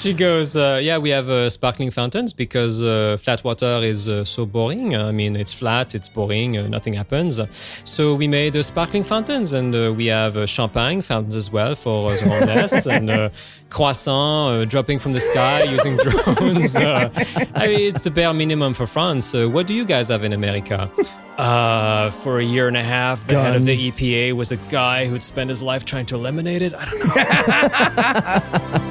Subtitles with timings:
[0.00, 4.24] she goes, uh, "Yeah, we have uh, sparkling fountains because uh, flat water is uh,
[4.24, 4.96] so boring.
[4.96, 7.38] I mean, it's flat, it's boring, uh, nothing happens.
[7.84, 11.74] So we made uh, sparkling fountains, and uh, we have uh, champagne fountains as well
[11.74, 13.30] for uh, the hostess, and
[13.68, 16.74] croissant uh, dropping from the sky using drones.
[16.74, 17.10] Uh,
[17.54, 19.34] I mean, it's the bare minimum for France.
[19.34, 20.90] Uh, what do you guys have in America?"
[21.38, 25.06] Uh, for a year and a half, the head of the EPA was a guy
[25.06, 26.74] who'd spend his life trying to eliminate it.
[26.76, 28.86] I don't know.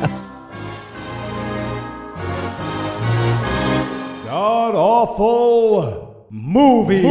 [4.29, 7.01] God awful movie.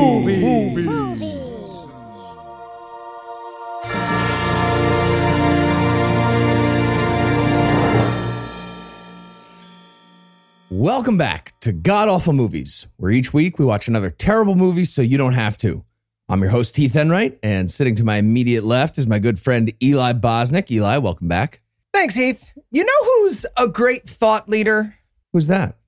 [10.71, 15.03] Welcome back to God Awful Movies, where each week we watch another terrible movie so
[15.03, 15.85] you don't have to.
[16.29, 19.73] I'm your host, Heath Enright, and sitting to my immediate left is my good friend
[19.83, 20.71] Eli Bosnick.
[20.71, 21.63] Eli, welcome back.
[21.93, 22.53] Thanks, Heath.
[22.71, 24.95] You know who's a great thought leader?
[25.33, 25.79] Who's that?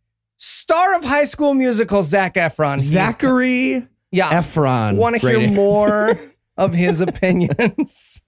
[0.41, 2.79] Star of High School Musical, Zac Efron.
[2.79, 4.41] Zachary yeah.
[4.41, 4.97] Efron.
[4.97, 6.13] Want to hear more
[6.57, 8.23] of his opinions?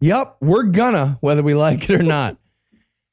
[0.00, 2.38] Yep, we're gonna, whether we like it or not.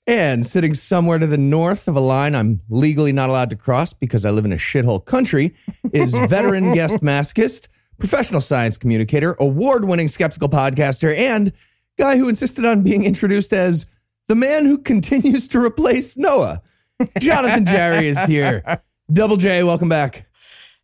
[0.08, 3.92] And sitting somewhere to the north of a line I'm legally not allowed to cross
[3.92, 5.54] because I live in a shithole country
[5.92, 11.52] is veteran guest masochist, professional science communicator, award winning skeptical podcaster, and
[11.98, 13.88] guy who insisted on being introduced as
[14.30, 16.62] the man who continues to replace Noah.
[17.20, 18.64] Jonathan Jarry is here.
[19.12, 20.28] Double J, welcome back.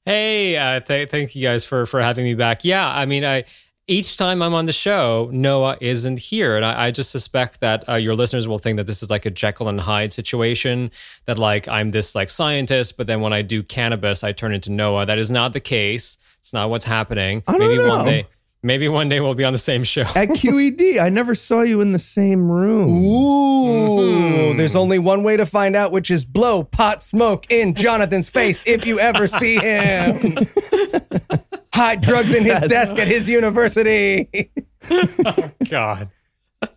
[0.05, 2.65] Hey, uh, th- thank you guys for for having me back.
[2.65, 3.45] Yeah, I mean, I
[3.87, 7.87] each time I'm on the show, Noah isn't here, and I, I just suspect that
[7.89, 10.91] uh, your listeners will think that this is like a Jekyll and Hyde situation.
[11.25, 14.71] That like I'm this like scientist, but then when I do cannabis, I turn into
[14.71, 15.05] Noah.
[15.05, 16.17] That is not the case.
[16.39, 17.43] It's not what's happening.
[17.47, 17.89] I don't maybe know.
[17.89, 18.27] one day,
[18.63, 20.01] maybe one day we'll be on the same show.
[20.01, 22.89] At QED, I never saw you in the same room.
[23.05, 24.57] Ooh, mm-hmm.
[24.57, 28.63] there's only one way to find out, which is blow pot smoke in Jonathan's face
[28.65, 30.37] if you ever see him.
[31.73, 32.67] Hide drugs in his Yes.
[32.67, 34.51] desk at his university.
[35.69, 36.09] God.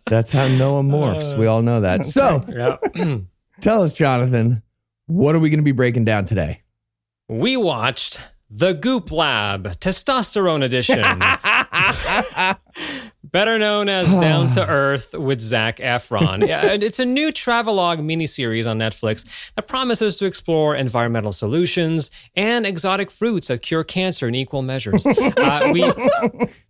[0.05, 1.37] That's how Noah morphs.
[1.37, 2.05] We all know that.
[2.05, 2.77] So Yeah.
[3.61, 4.63] tell us, Jonathan,
[5.07, 6.61] what are we going to be breaking down today?
[7.27, 8.21] we watched
[8.51, 11.01] the Goop Lab Testosterone Edition.
[13.23, 16.45] Better known as Down to Earth with Zac Efron.
[16.47, 19.25] Yeah, and it's a new travelogue miniseries on Netflix
[19.55, 25.05] that promises to explore environmental solutions and exotic fruits that cure cancer in equal measures.
[25.37, 25.83] Uh, we,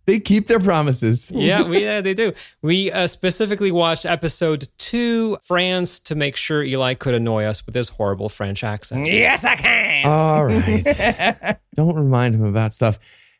[0.06, 1.30] They keep their promises.
[1.30, 2.32] yeah, we, yeah, they do.
[2.62, 7.74] We uh, specifically watched episode two, France, to make sure Eli could annoy us with
[7.74, 9.06] his horrible French accent.
[9.06, 10.06] yes, I can.
[10.06, 11.56] All right.
[11.74, 12.98] Don't remind him about stuff.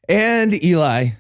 [0.09, 1.11] And Eli,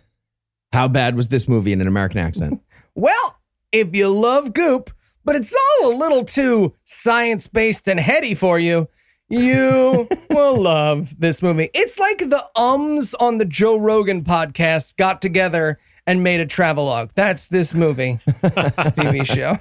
[0.76, 2.60] how bad was this movie in an American accent?
[2.98, 3.38] Well,
[3.72, 4.90] if you love goop,
[5.22, 8.88] but it's all a little too science based and heady for you,
[9.28, 11.68] you will love this movie.
[11.74, 17.10] It's like the ums on the Joe Rogan podcast got together and made a travelogue.
[17.14, 19.58] That's this movie, TV show.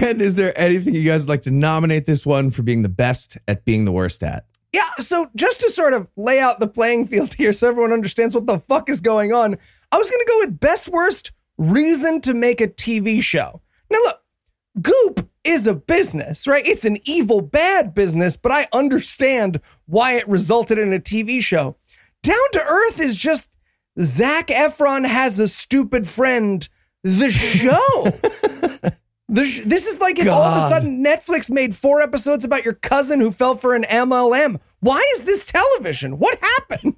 [0.00, 2.88] And is there anything you guys would like to nominate this one for being the
[2.88, 4.44] best at being the worst at?
[4.72, 8.34] Yeah, so just to sort of lay out the playing field here so everyone understands
[8.34, 9.56] what the fuck is going on,
[9.90, 13.60] I was going to go with best worst reason to make a TV show.
[13.90, 14.20] Now, look,
[14.80, 16.66] Goop is a business, right?
[16.66, 21.76] It's an evil, bad business, but I understand why it resulted in a TV show.
[22.22, 23.48] Down to Earth is just
[24.00, 26.68] Zac Efron has a stupid friend,
[27.02, 28.04] the show.
[29.34, 32.74] Sh- this is like if all of a sudden Netflix made four episodes about your
[32.74, 34.58] cousin who fell for an MLM.
[34.80, 36.18] Why is this television?
[36.18, 36.96] What happened?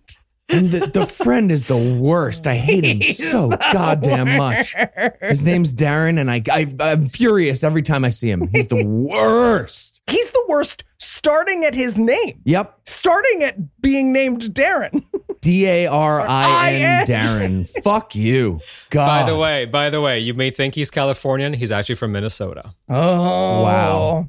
[0.48, 2.46] And the, the friend is the worst.
[2.46, 4.74] I hate him He's so goddamn much.
[5.20, 8.48] His name's Darin, and I, I, I'm furious every time I see him.
[8.48, 10.02] He's the worst.
[10.08, 10.84] He's the worst
[11.20, 12.80] starting at his name, Yep.
[12.86, 15.04] starting at being named Darin.
[15.42, 17.64] D A R I N Darin.
[17.82, 18.60] Fuck you.
[18.90, 19.06] God.
[19.24, 21.52] By the way, by the way, you may think he's Californian.
[21.52, 22.74] He's actually from Minnesota.
[22.88, 23.62] Oh.
[23.62, 24.28] Wow.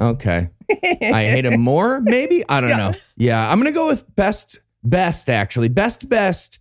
[0.00, 0.50] Okay.
[0.70, 2.44] I hate him more, maybe?
[2.48, 2.92] I don't know.
[3.16, 5.68] Yeah, I'm going to go with best, best actually.
[5.68, 6.58] Best, best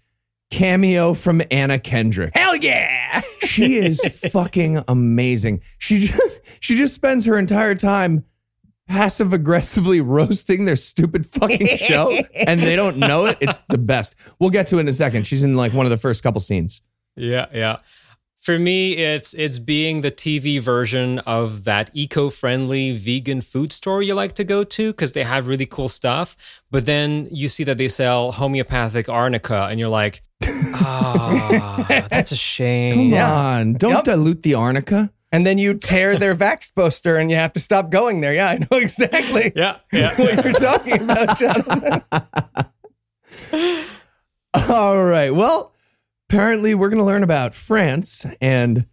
[0.51, 2.31] cameo from Anna Kendrick.
[2.35, 3.21] Hell yeah.
[3.43, 4.01] She is
[4.33, 5.61] fucking amazing.
[5.77, 8.25] She just, she just spends her entire time
[8.89, 12.11] passive aggressively roasting their stupid fucking show
[12.47, 13.37] and they don't know it.
[13.39, 14.15] It's the best.
[14.39, 15.25] We'll get to it in a second.
[15.25, 16.81] She's in like one of the first couple scenes.
[17.15, 17.77] Yeah, yeah.
[18.41, 24.13] For me, it's it's being the TV version of that eco-friendly vegan food store you
[24.13, 26.37] like to go to because they have really cool stuff.
[26.71, 30.23] But then you see that they sell homeopathic arnica, and you're like,
[30.73, 33.11] ah, that's a shame.
[33.11, 33.73] Come on.
[33.73, 34.03] Don't Yep.
[34.05, 35.11] dilute the arnica.
[35.31, 38.33] And then you tear their Vax poster and you have to stop going there.
[38.33, 40.13] Yeah, I know exactly Yeah, yeah.
[40.17, 42.01] what you're talking about, Jonathan.
[44.69, 45.33] All right.
[45.33, 45.73] Well,
[46.29, 48.87] apparently we're going to learn about France and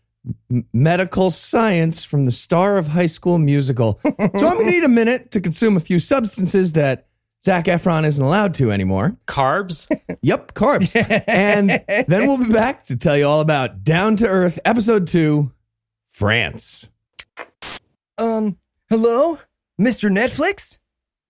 [0.50, 3.98] m- medical science from the star of High School Musical.
[4.04, 7.06] so I'm going to need a minute to consume a few substances that
[7.44, 9.16] Zac Efron isn't allowed to anymore.
[9.26, 9.86] Carbs.
[10.22, 10.94] Yep, carbs.
[11.28, 11.70] and
[12.08, 15.52] then we'll be back to tell you all about Down to Earth, Episode 2,
[16.16, 16.88] France.
[18.16, 18.56] Um,
[18.88, 19.38] hello,
[19.78, 20.10] Mr.
[20.10, 20.78] Netflix?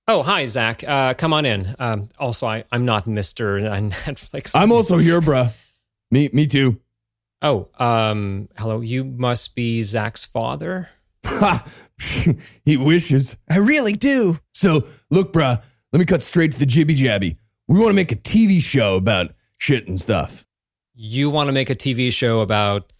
[0.06, 0.84] Oh, hi, Zac.
[0.86, 1.74] Uh, come on in.
[1.80, 3.60] Um, also, I, I'm not Mr.
[3.90, 4.52] Netflix.
[4.54, 5.52] I'm also here, bruh.
[6.12, 6.78] Me, me too.
[7.42, 8.80] oh, um, hello.
[8.80, 10.88] You must be Zac's father.
[11.24, 11.66] Ha!
[12.64, 13.36] he wishes.
[13.50, 14.38] I really do.
[14.54, 15.60] So, look, bruh,
[15.92, 17.38] let me cut straight to the jibby jabby.
[17.66, 20.46] We want to make a TV show about shit and stuff.
[20.94, 22.92] You want to make a TV show about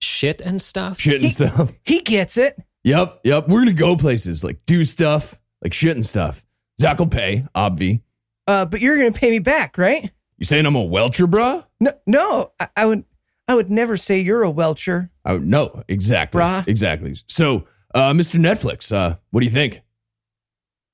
[0.00, 0.98] shit and stuff?
[1.00, 1.72] Shit and stuff.
[1.84, 2.56] He gets it.
[2.84, 3.48] Yep, yep.
[3.48, 6.44] We're gonna go places like do stuff, like shit and stuff.
[6.80, 8.02] Zac will pay, obvi.
[8.46, 10.10] Uh, but you're gonna pay me back, right?
[10.38, 11.64] You saying I'm a welcher, bruh?
[11.80, 12.52] No, no.
[12.60, 13.04] I, I would,
[13.48, 15.10] I would never say you're a welcher.
[15.24, 16.66] Oh no, exactly, Bruh.
[16.68, 17.14] exactly.
[17.28, 18.38] So, uh, Mr.
[18.40, 19.80] Netflix, uh, what do you think?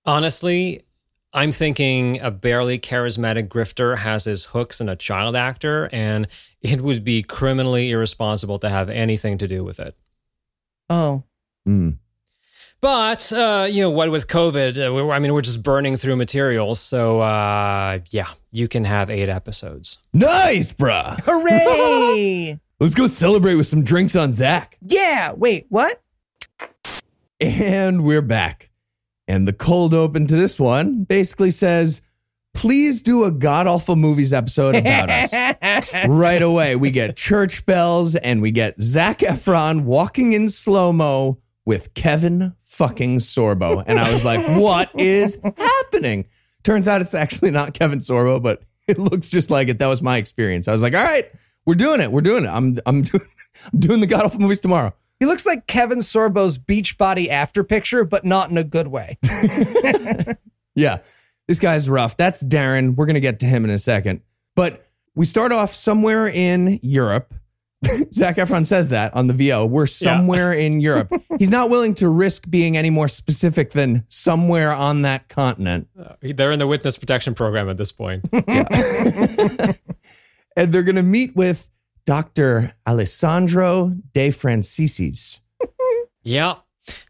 [0.05, 0.83] Honestly,
[1.33, 6.27] I'm thinking a barely charismatic grifter has his hooks in a child actor, and
[6.61, 9.95] it would be criminally irresponsible to have anything to do with it.
[10.89, 11.23] Oh,
[11.67, 11.91] Hmm.
[12.81, 14.11] But uh, you know what?
[14.11, 16.81] With COVID, uh, we're, I mean, we're just burning through materials.
[16.81, 19.99] So uh, yeah, you can have eight episodes.
[20.15, 21.21] Nice, bruh.
[21.25, 22.59] hooray!
[22.81, 24.79] Let's go celebrate with some drinks on Zac.
[24.81, 25.33] yeah.
[25.33, 26.01] Wait, what?
[27.39, 28.70] And we're back.
[29.31, 32.03] And the cold open to this one basically says,
[32.53, 35.33] please do a God Awful Movies episode about us.
[36.09, 41.39] right away, we get church bells and we get Zac Efron walking in slow mo
[41.65, 43.85] with Kevin fucking Sorbo.
[43.87, 46.27] And I was like, what is happening?
[46.65, 49.79] Turns out it's actually not Kevin Sorbo, but it looks just like it.
[49.79, 50.67] That was my experience.
[50.67, 51.31] I was like, all right,
[51.67, 52.11] we're doing it.
[52.11, 52.49] We're doing it.
[52.49, 53.25] I'm, I'm, doing,
[53.73, 54.93] I'm doing the God Awful Movies tomorrow.
[55.21, 59.19] He looks like Kevin Sorbo's beach body after picture, but not in a good way.
[60.75, 60.99] Yeah,
[61.49, 62.17] this guy's rough.
[62.17, 62.95] That's Darren.
[62.95, 64.23] We're going to get to him in a second.
[64.55, 67.35] But we start off somewhere in Europe.
[68.15, 69.67] Zac Efron says that on the VO.
[69.67, 71.13] We're somewhere in Europe.
[71.39, 75.89] He's not willing to risk being any more specific than somewhere on that continent.
[75.99, 78.29] Uh, they're in the witness protection program at this point.
[80.57, 81.71] And they're going to meet with
[82.11, 82.75] Dr.
[82.89, 85.41] Alessandro De Franciscis.
[86.23, 86.57] Yeah.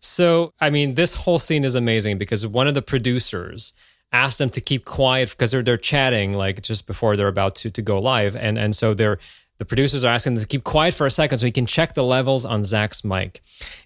[0.01, 3.73] So, I mean, this whole scene is amazing because one of the producers
[4.13, 7.71] asked them to keep quiet because they're they're chatting like just before they're about to
[7.73, 9.19] to go live, and and so they're
[9.59, 11.95] the producers are asking them to keep quiet for a second so he can check
[11.95, 13.41] the levels on Zac's mic,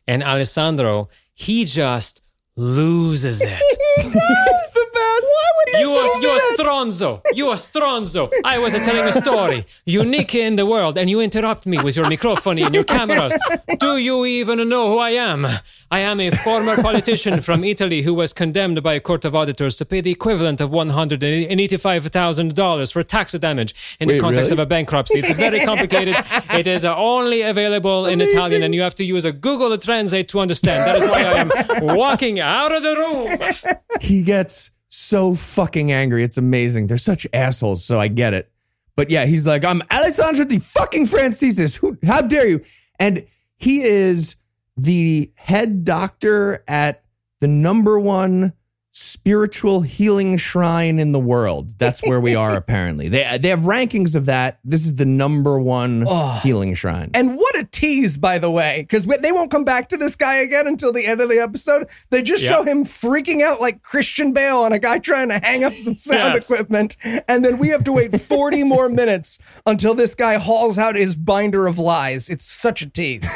[0.07, 2.21] and Alessandro he just
[2.57, 3.61] loses it.
[3.97, 5.27] It's the best.
[5.37, 7.21] Why would You are you are stronzo.
[7.33, 8.31] You are stronzo.
[8.45, 12.09] I was telling a story, unique in the world, and you interrupt me with your
[12.09, 13.33] microphone and your cameras.
[13.79, 15.47] Do you even know who I am?
[15.91, 19.77] I am a former politician from Italy who was condemned by a court of auditors
[19.77, 24.09] to pay the equivalent of one hundred and eighty-five thousand dollars for tax damage in
[24.09, 24.63] the Wait, context really?
[24.63, 25.19] of a bankruptcy.
[25.21, 26.17] It's very complicated.
[26.55, 30.29] it is uh, only available in Italian, and you have to use a Google Translate
[30.29, 30.79] to understand.
[30.89, 33.79] That is why I am walking out of the room.
[34.01, 36.23] he gets so fucking angry.
[36.23, 36.87] It's amazing.
[36.87, 38.51] They're such assholes, so I get it.
[38.97, 41.75] But yeah, he's like, I'm Alessandro the fucking Franciscis.
[41.75, 42.61] Who how dare you?
[43.01, 44.37] And he is
[44.77, 47.05] the head doctor at
[47.41, 48.53] the number one
[48.97, 51.79] spiritual healing shrine in the world.
[51.79, 53.09] That's where we are apparently.
[53.09, 54.59] They they have rankings of that.
[54.65, 56.41] This is the number one Oh.
[56.43, 57.11] healing shrine.
[57.15, 60.37] And what a tease, by the way, because they won't come back to this guy
[60.37, 61.89] again until the end of the episode.
[62.11, 62.51] They just Yeah.
[62.51, 65.99] show him freaking out like Christian Bale on a guy trying to hang up some
[65.99, 66.45] sound Yes.
[66.51, 66.97] equipment.
[67.29, 71.15] And then we have to wait 40 more minutes until this guy hauls out his
[71.15, 72.29] binder of lies.
[72.29, 73.25] It's such a tease.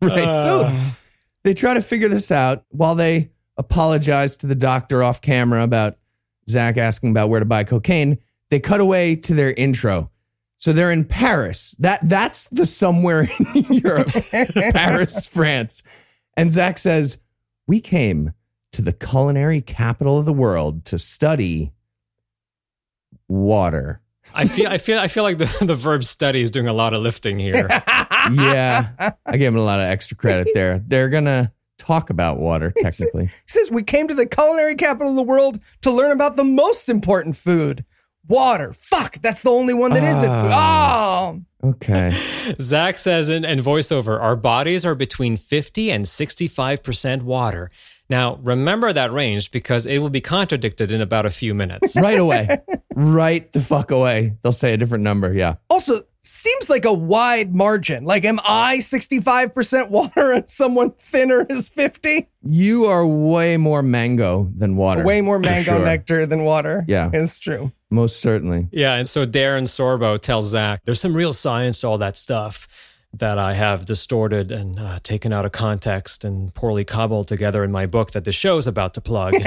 [0.00, 0.32] Right.
[0.32, 0.72] so uh.
[1.42, 5.98] they try to figure this out while they apologize to the doctor off camera about
[6.48, 8.18] Zac asking about where to buy cocaine.
[8.50, 10.10] They cut away to their intro.
[10.56, 11.76] So they're in Paris.
[11.78, 14.08] That that's the somewhere in Europe.
[14.30, 15.82] Paris, France.
[16.36, 17.18] And Zac says,
[17.66, 18.32] We came
[18.72, 21.72] to the culinary capital of the world to study
[23.28, 24.00] water.
[24.34, 26.94] I feel I feel I feel like the, the verb study is doing a lot
[26.94, 27.68] of lifting here.
[28.30, 29.12] Yeah.
[29.24, 30.80] I gave him a lot of extra credit there.
[30.86, 33.26] They're gonna talk about water, technically.
[33.26, 36.44] He says, We came to the culinary capital of the world to learn about the
[36.44, 37.84] most important food
[38.26, 38.72] water.
[38.74, 40.28] Fuck, that's the only one that isn't.
[40.30, 41.32] Ah.
[41.32, 42.16] Oh, Okay.
[42.60, 47.70] Zac says in, in voiceover, our bodies are between 50 and 65% water.
[48.08, 51.96] Now, remember that range because it will be contradicted in about a few minutes.
[51.96, 52.58] right away.
[52.94, 54.36] Right the fuck away.
[54.42, 55.32] They'll say a different number.
[55.34, 55.56] Yeah.
[55.68, 58.04] also seems like a wide margin.
[58.04, 62.28] Like, am I 65% water and someone thinner is 50?
[62.42, 65.04] You are way more mango than water.
[65.04, 65.84] Way more mango sure.
[65.84, 66.84] nectar than water.
[66.86, 67.10] Yeah.
[67.12, 67.72] It's true.
[67.90, 68.68] Most certainly.
[68.70, 72.68] Yeah, and so Darin Sorbo tells Zac, there's some real science to all that stuff
[73.14, 77.72] that I have distorted and uh, taken out of context and poorly cobbled together in
[77.72, 79.34] my book that the show is about to plug.
[79.42, 79.46] and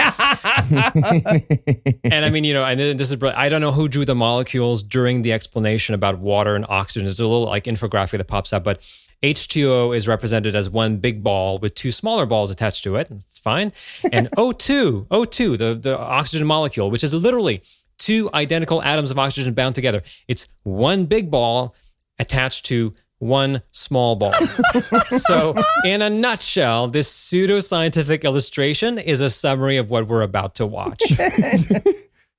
[2.26, 5.22] I mean, you know, and this is, I don't know who drew the molecules during
[5.22, 7.06] the explanation about water and oxygen.
[7.06, 8.82] There's a little like infographic that pops up, but
[9.22, 13.10] H2O is represented as one big ball with two smaller balls attached to it.
[13.12, 13.72] It's fine.
[14.12, 17.62] And O2, O2, the, the oxygen molecule, which is literally
[18.00, 20.02] two identical atoms of oxygen bound together.
[20.28, 21.76] It's one big ball
[22.18, 24.34] attached to one small ball.
[25.20, 25.54] so,
[25.86, 31.02] in a nutshell, this pseudoscientific illustration is a summary of what we're about to watch.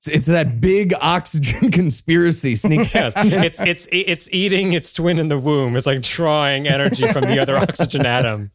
[0.05, 2.93] It's, it's that big oxygen conspiracy sneak.
[2.93, 5.77] yes, it's it's it's eating its twin in the womb.
[5.77, 8.51] It's like drawing energy from the other oxygen atom.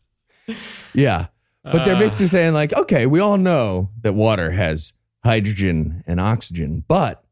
[0.93, 1.29] Yeah.
[1.65, 2.01] But they're Uh.
[2.01, 4.93] basically saying, like, okay, we all know that water has
[5.25, 7.25] hydrogen and oxygen, but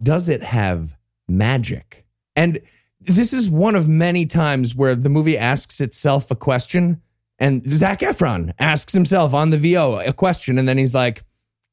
[0.00, 0.96] does it have
[1.28, 2.06] magic?
[2.36, 2.60] And
[3.00, 7.00] this is one of many times where the movie asks itself a question,
[7.38, 11.22] and Zac Efron asks himself on the VO a question, and then he's like,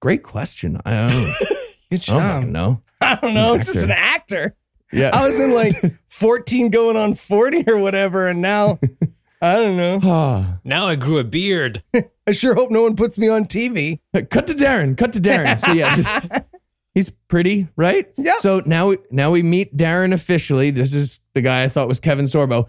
[0.02, 0.80] great question.
[0.86, 1.34] I don't know.
[1.92, 2.82] Good I don't know.
[3.02, 3.54] I don't know.
[3.56, 4.56] It's just an actor.
[4.92, 5.12] Yeah.
[5.14, 5.74] I was in like
[6.08, 8.28] 14 going on 40 or whatever.
[8.28, 8.80] And now,
[9.42, 10.00] I don't know.
[10.04, 10.60] Ah.
[10.64, 11.84] Now I grew a beard.
[12.28, 14.00] I sure hope no one puts me on TV.
[14.30, 14.96] cut to Darin.
[14.96, 15.58] Cut to Darin.
[15.58, 16.42] So yeah,
[16.96, 18.12] he's pretty, right?
[18.18, 18.38] Yeah.
[18.38, 20.72] So now, now we meet Darin officially.
[20.72, 22.68] This is the guy I thought was Kevin Sorbo.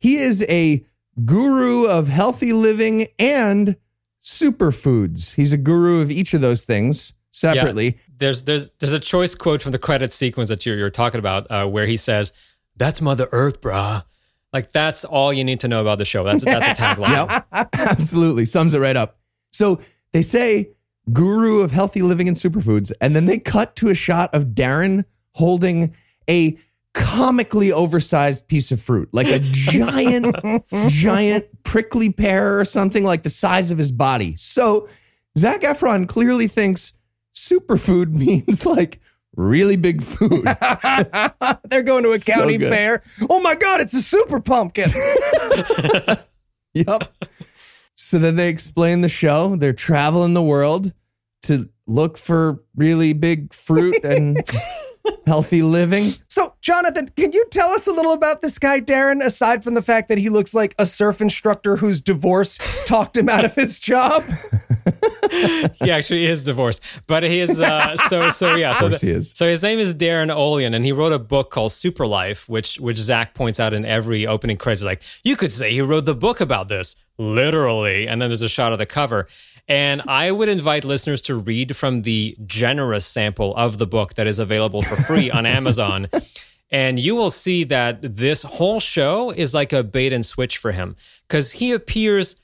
[0.00, 0.84] He is a
[1.24, 3.76] guru of healthy living and
[4.20, 5.34] superfoods.
[5.34, 7.98] He's a guru of each of those things separately.
[8.18, 11.50] There's there's there's a choice quote from the credit sequence that you're you're talking about
[11.50, 12.32] uh, where he says,
[12.76, 14.04] "That's Mother Earth, brah."
[14.52, 16.24] Like that's all you need to know about the show.
[16.24, 17.28] That's that's a tagline.
[17.52, 17.68] Yep.
[17.74, 18.44] Absolutely.
[18.44, 19.18] Sums it right up.
[19.52, 19.80] So
[20.12, 20.70] they say
[21.12, 22.92] guru of healthy living and superfoods.
[23.00, 25.94] And then they cut to a shot of Darin holding
[26.28, 26.56] a
[26.94, 30.34] comically oversized piece of fruit, like a giant,
[30.88, 34.34] giant prickly pear or something like the size of his body.
[34.36, 34.88] So
[35.36, 36.94] Zac Efron clearly thinks
[37.34, 39.00] superfood means like
[39.36, 40.44] really big food.
[41.68, 42.68] They're going to a So county good.
[42.70, 43.02] fair.
[43.30, 44.88] Oh my God, it's a super pumpkin.
[46.74, 47.12] Yep.
[48.00, 49.56] So then they explain the show.
[49.56, 50.92] They're traveling the world
[51.42, 54.40] to look for really big fruit and
[55.26, 56.14] healthy living.
[56.28, 59.82] so, Jonathan, can you tell us a little about this guy, Darin, aside from the
[59.82, 63.78] fact that he looks like a surf instructor whose divorce talked him out of his
[63.78, 64.22] job?
[65.30, 68.72] he actually is divorced, but he is uh, so so yeah.
[68.72, 69.32] So, course he is.
[69.32, 72.80] so his name is Darin Olien, and he wrote a book called Super Life, which
[72.80, 74.84] which Zac points out in every opening credits.
[74.84, 78.48] Like you could say he wrote the book about this literally, and then there's a
[78.48, 79.26] shot of the cover.
[79.68, 84.26] And I would invite listeners to read from the generous sample of the book that
[84.26, 86.08] is available for free on Amazon.
[86.70, 90.72] And you will see that this whole show is like a bait and switch for
[90.72, 90.96] him
[91.26, 92.36] because he appears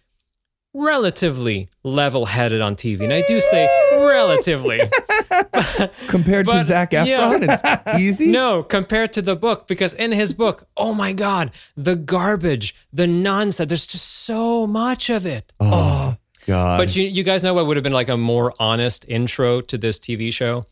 [0.74, 3.04] relatively level headed on TV.
[3.04, 4.80] And I do say relatively.
[6.08, 7.38] Compared to But, Zac Efron, yeah.
[7.40, 8.30] it's easy.
[8.32, 13.06] No, compared to the book, because in his book, oh my God, the garbage, the
[13.06, 15.52] nonsense, there's just so much of it.
[15.60, 16.16] Oh, oh.
[16.46, 16.78] God.
[16.78, 19.78] But you, you guys know what would have been like a more honest intro to
[19.78, 20.66] this TV show?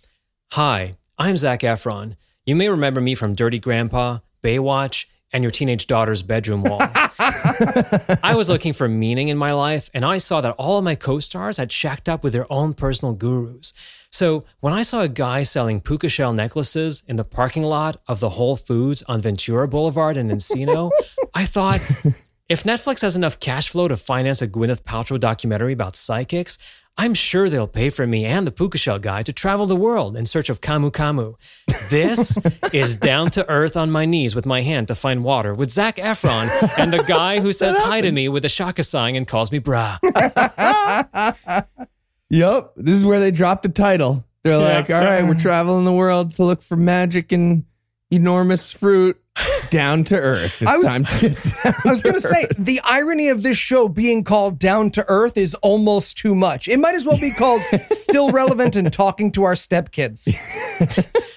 [0.52, 2.16] Hi, I'm Zac Efron.
[2.44, 6.80] You may remember me from Dirty Grandpa, Baywatch, and your teenage daughter's bedroom wall.
[6.82, 10.94] I was looking for meaning in my life, and I saw that all of my
[10.94, 13.72] co stars had shacked up with their own personal gurus.
[14.10, 18.20] So when I saw a guy selling puka shell necklaces in the parking lot of
[18.20, 20.90] the Whole Foods on Ventura Boulevard in Encino,
[21.34, 21.80] I thought,
[22.52, 26.58] if Netflix has enough cash flow to finance a Gwyneth Paltrow documentary about psychics,
[26.98, 30.18] I'm sure they'll pay for me and the puka shell guy to travel the world
[30.18, 31.36] in search of Camu Camu.
[31.88, 32.36] This
[32.74, 35.96] is down to earth on my knees with my hand to find water with Zac
[35.96, 39.50] Efron and the guy who says hi to me with a shaka sign and calls
[39.50, 39.98] me brah.
[42.28, 42.72] Yep.
[42.76, 44.24] This is where they drop the title.
[44.42, 47.66] They're like, all right, we're traveling the world to look for magic and
[48.12, 49.18] enormous fruit
[49.70, 50.60] down to earth.
[50.60, 51.74] It's I was- time to get down.
[51.86, 55.36] I was going to say, the irony of this show being called Down to Earth
[55.38, 56.68] is almost too much.
[56.68, 60.28] It might as well be called Still Relevant and Talking to Our Stepkids.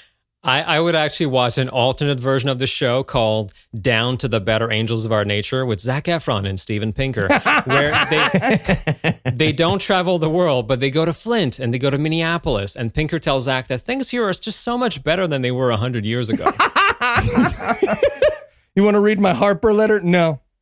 [0.46, 4.40] I, I would actually watch an alternate version of the show called Down to the
[4.40, 7.28] Better Angels of Our Nature with Zac Efron and Steven Pinker,
[7.66, 11.90] where they they don't travel the world, but they go to Flint and they go
[11.90, 12.76] to Minneapolis.
[12.76, 15.70] And Pinker tells Zach that things here are just so much better than they were
[15.70, 16.52] 100 years ago.
[18.78, 20.02] You want to read my Harper letter?
[20.02, 20.42] No.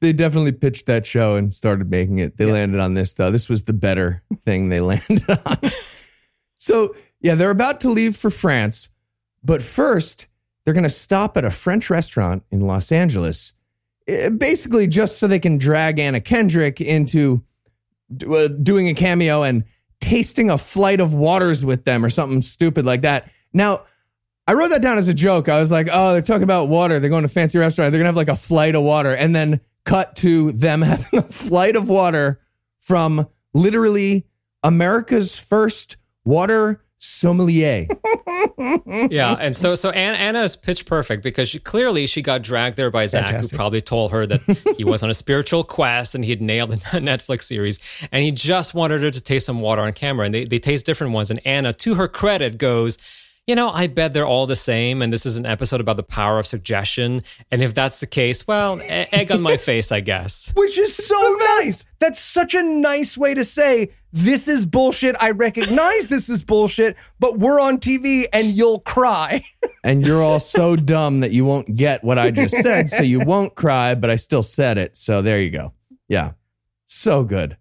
[0.00, 2.38] They definitely pitched that show and started making it.
[2.38, 3.30] They landed on this though.
[3.30, 5.58] This was the better thing they landed on.
[6.60, 8.90] So yeah, they're about to leave for France,
[9.42, 10.26] but first
[10.64, 13.54] they're going to stop at a French restaurant in Los Angeles,
[14.06, 17.42] eh, basically just so they can drag Anna Kendrick into
[18.62, 19.64] doing a cameo and
[20.00, 23.30] tasting a flight of waters with them or something stupid like that.
[23.52, 23.84] Now,
[24.46, 25.48] I wrote that down as a joke.
[25.48, 26.98] I was like, oh, they're talking about water.
[26.98, 27.92] They're going to fancy restaurant.
[27.92, 29.14] They're going to have like a flight of water.
[29.14, 32.40] And then cut to them having a flight of water
[32.80, 34.26] from literally
[34.62, 37.86] America's first water sommelier.
[39.10, 42.76] yeah, and so so Anna, Anna is pitch perfect because she clearly she got dragged
[42.76, 43.50] there by Zac, Fantastic.
[43.52, 46.72] who probably told her that he was on a spiritual quest and he had nailed
[46.72, 47.78] a Netflix series,
[48.12, 50.86] and he just wanted her to taste some water on camera, and they they taste
[50.86, 52.98] different ones, and Anna, to her credit, goes.
[53.50, 56.04] You know, I bet they're all the same, and this is an episode about the
[56.04, 57.24] power of suggestion.
[57.50, 60.52] And if that's the case, well, egg on my face, I guess.
[60.54, 61.84] Which is so nice.
[61.98, 65.16] That's such a nice way to say this is bullshit.
[65.20, 69.42] I recognize this is bullshit, but we're on TV and you'll cry.
[69.82, 73.18] and you're all so dumb that you won't get what I just said, so you
[73.26, 74.96] won't cry, but I still said it.
[74.96, 75.72] So there you go.
[76.08, 76.34] Yeah.
[76.84, 77.56] So good.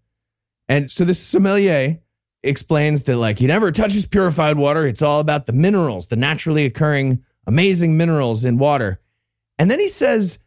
[0.68, 1.98] And so this is sommelier
[2.44, 4.86] explains that like he never touches purified water.
[4.86, 9.00] It's all about the minerals, the naturally occurring amazing minerals in water.
[9.58, 10.40] And then he says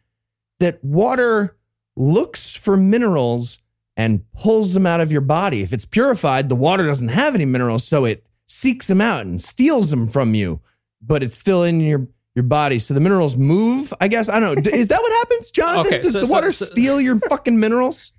[0.59, 1.55] that water
[1.95, 3.59] looks for minerals
[3.95, 5.61] and pulls them out of your body.
[5.61, 9.39] If it's purified, the water doesn't have any minerals, so it seeks them out and
[9.39, 10.61] steals them from you,
[11.01, 12.79] but it's still in your your body.
[12.79, 14.27] So the minerals move, I guess.
[14.27, 14.71] I don't know.
[14.73, 15.93] Is that what happens, Jonathan?
[15.93, 18.11] Okay, Does so- the so- water so- steal your fucking minerals?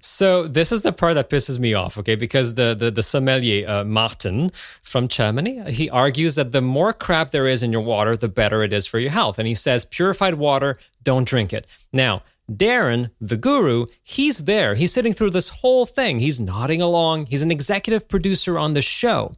[0.00, 2.14] So this is the part that pisses me off, okay?
[2.14, 4.50] Because the the, the sommelier uh, Martin
[4.82, 8.62] from Germany, he argues that the more crap there is in your water, the better
[8.62, 11.66] it is for your health, and he says purified water, don't drink it.
[11.92, 12.22] Now.
[12.56, 14.74] Darin, the guru, he's there.
[14.74, 16.18] He's sitting through this whole thing.
[16.18, 17.26] He's nodding along.
[17.26, 19.36] He's an executive producer on the show.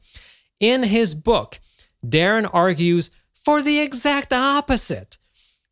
[0.60, 1.60] In his book,
[2.08, 5.18] Darin argues for the exact opposite.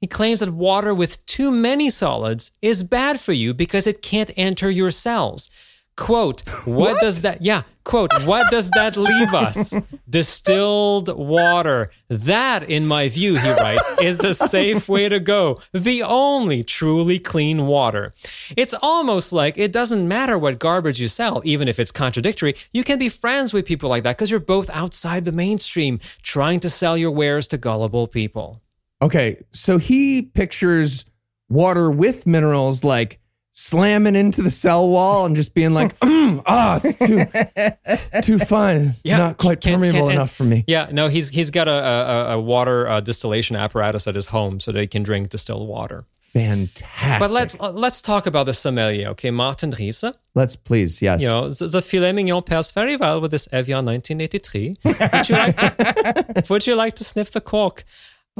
[0.00, 4.30] He claims that water with too many solids is bad for you because it can't
[4.34, 5.50] enter your cells.
[5.94, 9.74] Quote, what, does that, yeah, quote, what does that leave us?
[10.08, 11.90] Distilled water.
[12.08, 15.60] That, in my view, he writes, is the safe way to go.
[15.74, 18.14] The only truly clean water.
[18.56, 22.54] It's almost like it doesn't matter what garbage you sell, even if it's contradictory.
[22.72, 26.60] You can be friends with people like that because you're both outside the mainstream, trying
[26.60, 28.62] to sell your wares to gullible people.
[29.02, 31.04] Okay, so he pictures
[31.48, 33.18] water with minerals like
[33.52, 38.76] slamming into the cell wall and just being like, mm, ah, it's too, too fine.
[38.76, 40.64] It's Yeah, not quite can't- permeable can't- enough for me.
[40.66, 44.60] Yeah, no, he's he's got a a, a water uh, distillation apparatus at his home
[44.60, 46.04] so they can drink distilled water.
[46.20, 47.18] Fantastic.
[47.18, 49.30] But let let's talk about the sommelier, okay?
[49.32, 50.14] Martin Riese.
[50.36, 51.20] Let's please, yes.
[51.22, 54.76] You know, the, the filet mignon pairs very well with this Evian 1983.
[54.84, 57.82] would you like to, would you like to sniff the cork?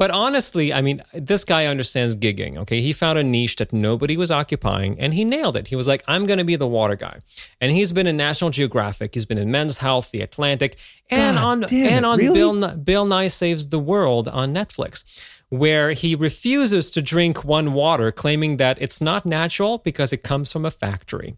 [0.01, 2.57] But honestly, I mean, this guy understands gigging.
[2.57, 5.67] Okay, he found a niche that nobody was occupying, and he nailed it.
[5.67, 7.19] He was like, "I'm going to be the water guy,"
[7.61, 9.13] and he's been in National Geographic.
[9.13, 10.79] He's been in Men's Health, The Atlantic,
[11.11, 12.33] and God on damn it, and on really?
[12.33, 15.03] Bill Bill Nye Saves the World on Netflix,
[15.49, 20.51] where he refuses to drink one water, claiming that it's not natural because it comes
[20.51, 21.37] from a factory.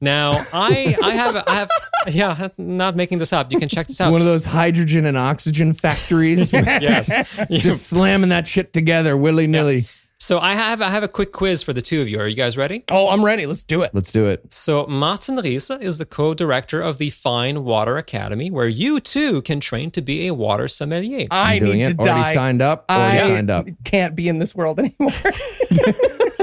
[0.00, 1.70] Now, I I have I have
[2.08, 3.52] yeah, not making this up.
[3.52, 4.12] You can check this out.
[4.12, 6.52] One of those hydrogen and oxygen factories.
[6.52, 7.10] yes.
[7.50, 9.86] just slamming that shit together willy nilly.
[10.18, 12.18] So I have I have a quick quiz for the two of you.
[12.18, 12.84] Are you guys ready?
[12.90, 13.44] Oh, I'm ready.
[13.44, 13.90] Let's do it.
[13.92, 14.52] Let's do it.
[14.52, 19.60] So Martin Riese is the co-director of the Fine Water Academy, where you too can
[19.60, 21.26] train to be a water sommelier.
[21.30, 21.98] I I'm doing need it.
[21.98, 22.34] to Already die.
[22.34, 22.86] signed up.
[22.88, 23.66] Already I signed up.
[23.84, 25.12] can't be in this world anymore.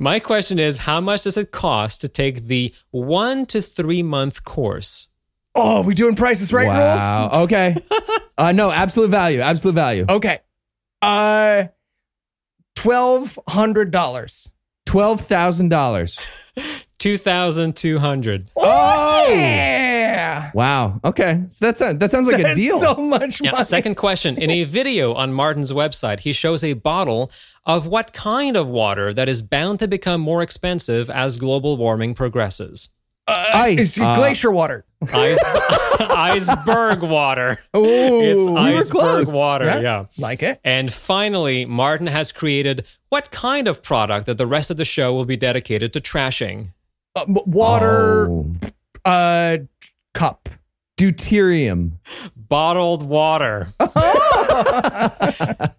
[0.00, 4.44] My question is, how much does it cost to take the one to three month
[4.44, 5.08] course?
[5.56, 6.78] oh, we doing prices right rules?
[6.78, 7.42] wow.
[7.44, 7.76] Okay.
[8.38, 9.40] Uh, no, absolute value.
[9.40, 10.06] Absolute value.
[10.08, 10.38] Okay.
[11.02, 11.64] Uh,
[12.76, 14.52] twelve hundred dollars.
[14.86, 16.20] Twelve thousand dollars.
[17.00, 18.48] Two thousand two hundred.
[18.56, 19.26] Oh.
[19.28, 19.87] Yeah.
[20.54, 21.00] Wow.
[21.04, 21.42] Okay.
[21.50, 22.78] So that's a, that sounds like a deal.
[22.80, 23.64] so much Yeah, money.
[23.64, 24.36] second question.
[24.36, 27.30] In a video on Martin's website, he shows a bottle
[27.66, 32.14] of what kind of water that is bound to become more expensive as global warming
[32.14, 32.88] progresses.
[33.30, 33.78] Ice.
[33.80, 34.86] It's glacier water.
[35.12, 35.38] Ice,
[36.00, 37.58] iceberg water.
[37.76, 37.84] Ooh,
[38.22, 39.34] It's were iceberg close.
[39.34, 39.66] water.
[39.66, 39.80] Yeah.
[39.80, 40.04] yeah.
[40.16, 40.60] like it.
[40.64, 45.12] And finally, Martin has created what kind of product that the rest of the show
[45.12, 46.72] will be dedicated to trashing?
[47.14, 48.50] Uh, water Oh.
[49.04, 49.58] uh
[50.14, 50.48] cup.
[50.98, 51.92] Deuterium.
[52.36, 53.68] Bottled water.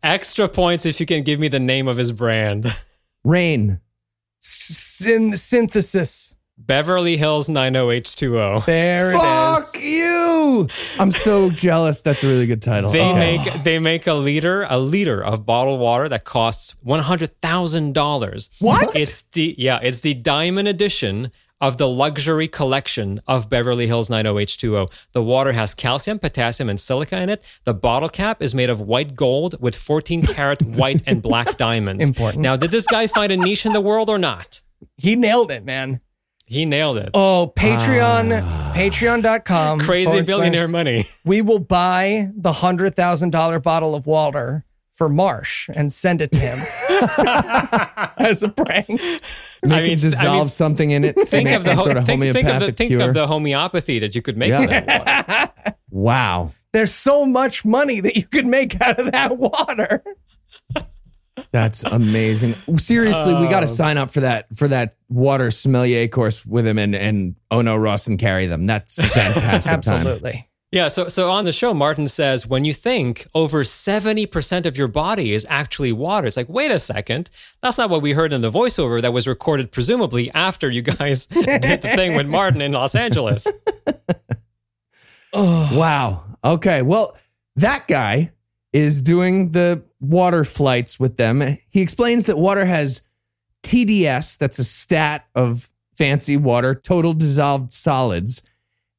[0.03, 2.73] Extra points if you can give me the name of his brand.
[3.23, 3.79] Rain.
[4.39, 6.35] Syn- synthesis.
[6.57, 8.65] Beverly Hills 90H2O.
[8.65, 9.85] There it Fuck is.
[9.85, 10.67] you.
[10.99, 12.01] I'm so jealous.
[12.01, 12.91] That's a really good title.
[12.91, 13.15] They Oh.
[13.15, 17.93] make they make a liter a liter of bottled water that costs one hundred thousand
[17.93, 18.49] dollars.
[18.59, 18.93] What?
[18.93, 24.91] It's the yeah, it's the diamond edition of the luxury collection of Beverly Hills 90H2O.
[25.11, 27.43] The water has calcium, potassium, and silica in it.
[27.65, 32.05] The bottle cap is made of white gold with 14 karat white and black diamonds.
[32.05, 32.41] Important.
[32.41, 34.61] Now, did this guy find a niche in the world or not?
[34.97, 36.01] He nailed it, man.
[36.45, 37.11] He nailed it.
[37.13, 38.73] Oh, Patreon, ah.
[38.75, 39.81] patreon.com.
[39.81, 41.05] Crazy billionaire slash- money.
[41.25, 46.57] We will buy the $100,000 bottle of water for Marsh and send it to him
[48.17, 48.88] as a prank.
[48.89, 49.21] Make
[49.71, 51.83] I it dissolve I mean, something in it to Think make of the some ho-
[51.85, 54.59] sort of think, think of the think of the homeopathy that you could make Yeah.
[54.62, 55.75] with that water.
[55.89, 56.51] wow.
[56.71, 60.03] There's so much money that you could make out of that water.
[61.51, 62.55] That's amazing.
[62.77, 63.49] Seriously, we Oh.
[63.49, 67.35] got to sign up for that for that water sommelier course with him and and
[67.49, 68.65] Ono Ross and carry them.
[68.67, 69.81] That's a fantastic.
[69.81, 70.21] Time.
[70.71, 74.77] Yeah, so so on the show, Martin says when you think over seventy percent of
[74.77, 78.32] your body is actually water, it's like wait a second, that's not what we heard
[78.34, 82.62] in the voiceover that was recorded presumably after you guys did the thing with Martin
[82.62, 83.47] in Los Angeles.
[85.34, 86.23] Wow.
[86.43, 86.82] Okay.
[86.82, 87.17] Well,
[87.55, 88.32] that guy
[88.73, 91.41] is doing the water flights with them.
[91.69, 93.01] He explains that water has
[93.63, 98.41] TDS, that's a stat of fancy water, total dissolved solids.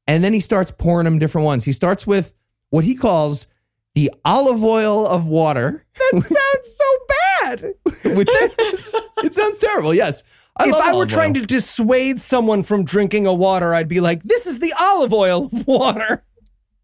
[0.07, 1.63] And then he starts pouring them different ones.
[1.63, 2.33] He starts with
[2.69, 3.47] what he calls
[3.93, 7.73] the olive oil of water, That sounds so bad.
[8.17, 8.29] which
[8.73, 9.93] is, it sounds terrible.
[9.93, 10.23] Yes.
[10.57, 11.41] I if I were trying oil.
[11.41, 15.45] to dissuade someone from drinking a water, I'd be like, this is the olive oil
[15.51, 16.23] of water.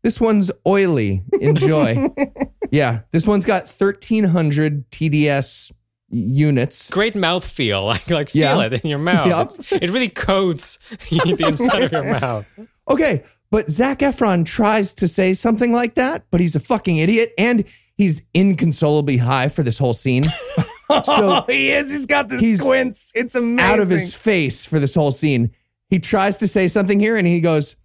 [0.04, 1.24] This one's oily.
[1.42, 2.08] Enjoy.
[2.72, 5.72] yeah, this one's got 1300 TDS
[6.10, 6.90] units.
[6.90, 8.66] Great mouth feel, like like feel Yeah.
[8.68, 9.72] it in your mouth.
[9.72, 9.82] Yep.
[9.84, 12.60] It really coats the inside of your mouth.
[12.90, 17.34] Okay, but Zac Efron tries to say something like that, but he's a fucking idiot
[17.38, 20.26] and he's inconsolably high for this whole scene.
[20.90, 21.90] oh, So he is.
[21.90, 23.12] He's got the he's squints.
[23.14, 23.60] It's amazing.
[23.72, 25.52] out of his face for this whole scene.
[25.90, 27.76] He tries to say something here and he goes,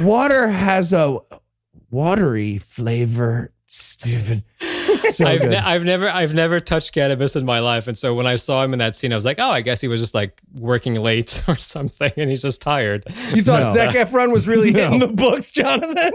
[0.00, 1.18] Water has a
[1.90, 3.52] watery flavor.
[3.66, 4.44] Stupid.
[4.94, 8.14] It's so I've, ne- I've never I've never touched cannabis in my life, and so
[8.14, 10.00] when I saw him in that scene, I was like, oh, I guess he was
[10.00, 13.04] just like working late or something, and he's just tired.
[13.34, 13.72] You thought No.
[13.74, 14.84] Zac Efron was really No.
[14.84, 16.12] hitting the books, Jonathan?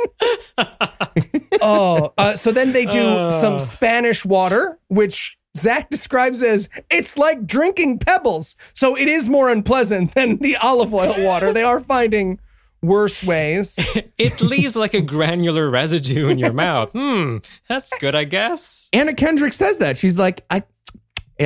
[1.62, 3.32] oh, uh, so then they do Uh.
[3.32, 8.56] some Spanish water, which Zac describes as it's like drinking pebbles.
[8.74, 11.52] So it is more unpleasant than the olive oil water.
[11.54, 12.40] They are finding
[12.82, 13.78] worse ways.
[14.18, 16.92] It leaves like a granular residue in your mouth.
[16.92, 17.38] Hmm,
[17.70, 18.90] that's good, I guess.
[18.92, 19.98] Anna Kendrick says that.
[19.98, 20.64] She's like, I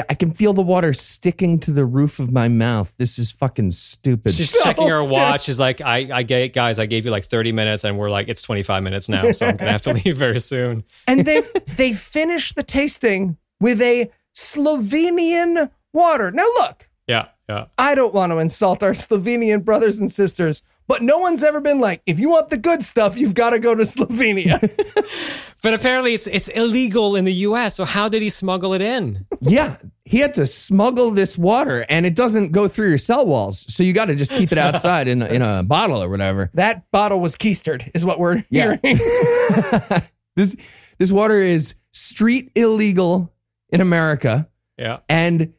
[0.10, 2.96] I can feel the water sticking to the roof of my mouth.
[2.98, 4.34] This is fucking stupid.
[4.34, 5.43] She's checking her watch.
[5.43, 8.28] She's like, I, I gave, guys, I gave you like 30 minutes, and we're like,
[8.28, 10.84] it's 25 minutes now, so I'm gonna have to leave very soon.
[11.08, 11.41] And they
[11.78, 16.32] they finish the tasting with a Slovenian water.
[16.32, 17.65] Now look, Yeah, yeah.
[17.78, 21.80] I don't want to insult our Slovenian brothers and sisters, but no one's ever been
[21.80, 24.60] like, if you want the good stuff, you've got to go to Slovenia.
[25.63, 27.76] But apparently, it's it's illegal in the U.S.
[27.76, 29.26] So how did he smuggle it in?
[29.39, 33.74] yeah, he had to smuggle this water, and it doesn't go through your cell walls,
[33.74, 36.50] so you got to just keep it outside in a, in a bottle or whatever.
[36.56, 38.76] that bottle was keistered, is what we're Yeah.
[38.84, 39.00] hearing.
[40.36, 40.58] This
[41.00, 43.32] this water is street illegal
[43.69, 45.00] in America, Yeah.
[45.08, 45.54] and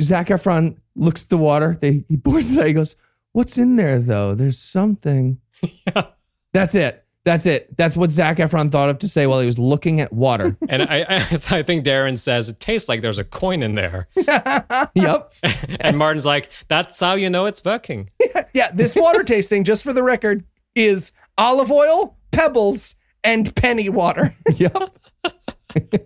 [0.00, 1.78] Zac Efron looks at the water.
[1.80, 2.66] They, he pours it out.
[2.66, 2.96] He goes,
[3.34, 4.34] "What's in there though?
[4.34, 5.40] There's something."
[5.86, 6.06] yeah.
[6.54, 7.04] That's it.
[7.24, 7.76] That's it.
[7.76, 10.56] That's what Zac Efron thought of to say while he was looking at water.
[10.68, 14.08] And I, I, I think Darin says it tastes like there's a coin in there,
[14.94, 15.32] yep.
[15.80, 18.10] and Martin's like, that's how you know it's working.
[18.20, 20.44] Yeah, yeah, this water tasting, just for the record,
[20.74, 24.32] is olive oil, pebbles, and penny water.
[24.56, 24.96] Yep.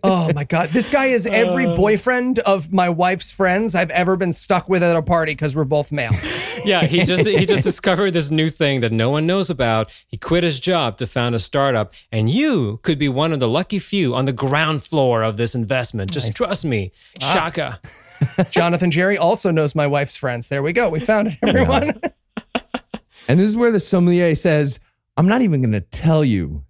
[0.03, 0.69] Oh my God.
[0.71, 1.77] This guy is every uh.
[1.77, 5.65] boyfriend of my wife's friends I've ever been stuck with at a party because we're
[5.65, 6.13] both male.
[6.65, 9.95] Yeah, he just he just discovered this new thing that no one knows about.
[10.09, 13.49] He quit his job to found a startup, and you could be one of the
[13.49, 16.11] lucky few on the ground floor of this investment.
[16.11, 16.91] Just trust me,
[17.23, 17.33] ah.
[17.33, 17.81] Shaka.
[18.51, 20.49] Jonathan Jarry also knows my wife's friends.
[20.49, 20.91] There we go.
[20.91, 22.01] We found it, everyone.
[23.29, 24.81] And this is where the sommelier says,
[25.19, 26.65] I'm not even going to tell you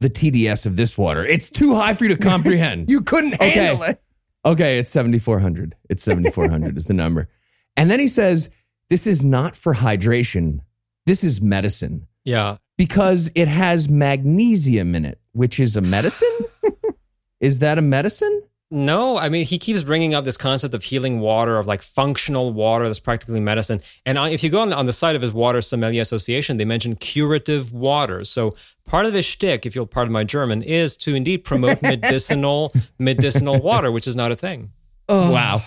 [0.00, 1.24] the TDS of this water.
[1.24, 2.88] It's too high for you to comprehend.
[2.90, 3.50] You couldn't Okay.
[3.50, 4.02] handle it.
[4.46, 5.74] okay, it's 7,400.
[5.90, 7.28] It's 7,400 is the number.
[7.76, 8.50] And then he says,
[8.90, 10.60] This is not for hydration.
[11.06, 12.58] This is medicine Yeah.
[12.76, 16.36] because it has magnesium in it, which is a medicine.
[17.40, 18.42] is that a medicine?
[18.70, 22.52] No, I mean, he keeps bringing up this concept of healing water, of like functional
[22.52, 23.80] water that's practically medicine.
[24.04, 26.94] And if you go on, on the site of his Water Sommelier Association, they mention
[26.94, 28.24] curative water.
[28.24, 28.54] So
[28.84, 33.58] part of his shtick, if you'll pardon my German, is to indeed promote medicinal medicinal
[33.58, 34.72] water, which is not a thing.
[35.08, 35.62] Oh, Wow.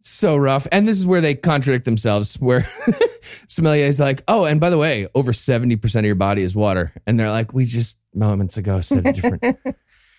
[0.00, 0.68] So rough.
[0.70, 2.64] And this is where they contradict themselves, where
[3.48, 6.92] sommelier is like, oh, and by the way, over 70% of your body is water.
[7.06, 9.58] And they're like, we just moments ago said a different.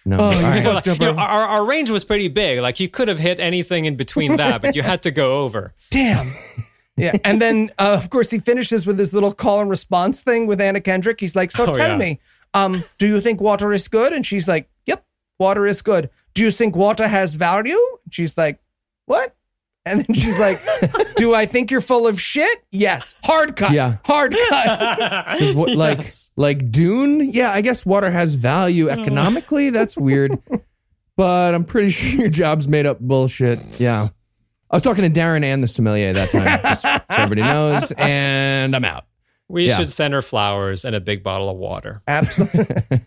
[0.08, 0.20] No.
[0.22, 0.66] all you right.
[0.66, 2.60] Well, you know, our, our range was pretty big.
[2.62, 5.74] Like you could have hit anything in between that, but you had to go over.
[5.90, 6.26] Damn.
[6.96, 7.12] Yeah.
[7.24, 10.60] And then, uh, of course, he finishes with this little call and response thing with
[10.62, 11.20] Anna Kendrick.
[11.20, 11.98] He's like, So Oh, tell yeah.
[11.98, 12.20] me,
[12.54, 14.14] um, do you think water is good?
[14.14, 15.06] And she's like, Yep,
[15.40, 16.10] water is good.
[16.34, 17.80] Do you think water has value?
[18.10, 18.60] She's like,
[19.06, 19.36] What?
[19.88, 20.58] And then she's like,
[21.16, 22.64] Do I think you're full of shit?
[22.72, 23.16] Yes.
[23.24, 23.72] Hard cut.
[23.72, 23.98] Yeah.
[24.06, 25.40] Hard cut.
[25.40, 27.22] Does what- like like Dune?
[27.32, 29.00] Yeah, I guess water has value mm.
[29.00, 29.70] economically.
[29.70, 30.38] That's weird.
[31.16, 33.80] But I'm pretty sure your job's made up bullshit.
[33.80, 34.06] Yeah.
[34.70, 38.76] I was talking to Darin and the sommelier that time, just so everybody knows, and
[38.76, 39.06] I'm out.
[39.48, 39.78] We Yeah.
[39.78, 42.04] should send her flowers and a big bottle of water.
[42.08, 43.00] Absolutely.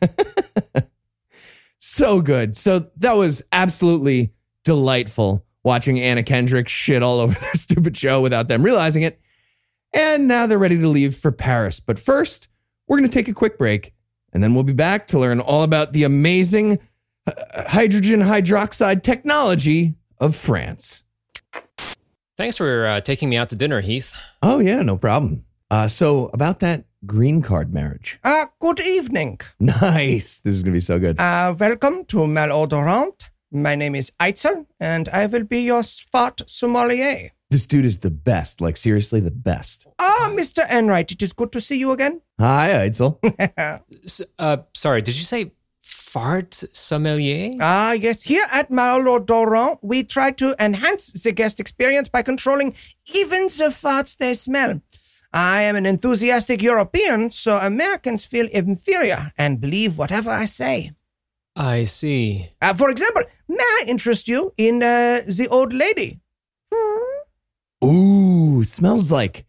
[1.79, 2.57] So good.
[2.57, 4.33] So that was absolutely
[4.65, 9.21] delightful watching Anna Kendrick shit all over their stupid show without them realizing it.
[9.93, 11.81] And now they're ready to leave for Paris.
[11.81, 12.49] But first,
[12.87, 13.93] we're going to take a quick break,
[14.33, 16.79] and then we'll be back to learn all about the amazing
[17.27, 17.33] uh,
[17.67, 21.05] hydrogen hydroxide technology of France.
[22.37, 24.17] Thanks for uh, taking me out to dinner, Heath.
[24.43, 25.45] Oh, yeah, no problem.
[25.71, 28.19] Uh, so, about that green card marriage.
[28.25, 29.41] uh, good evening.
[29.61, 30.39] Nice.
[30.41, 31.19] This is going to be so good.
[31.21, 33.25] Uh, welcome to Malodorant.
[33.53, 37.31] My name is Eitzel, and I will be your spot sommelier.
[37.51, 38.61] This dude is the best.
[38.61, 39.87] Like, seriously, the best.
[39.99, 40.65] Ah, Mr.
[40.71, 42.21] Enright, it is good to see you again.
[42.39, 43.19] Hi, Eitzel.
[44.05, 45.51] S- Uh, sorry, did you say
[45.83, 47.57] fart sommelier?
[47.61, 52.75] Ah, yes, here at Malodorant, we try to enhance the guest experience by controlling
[53.13, 54.81] even the farts they smell.
[55.33, 60.93] I am an enthusiastic European, so Americans feel inferior and believe whatever I say.
[61.61, 62.49] I see.
[62.63, 66.21] Uh, for example, may I interest you in uh, the old lady?
[67.85, 69.45] Ooh, smells like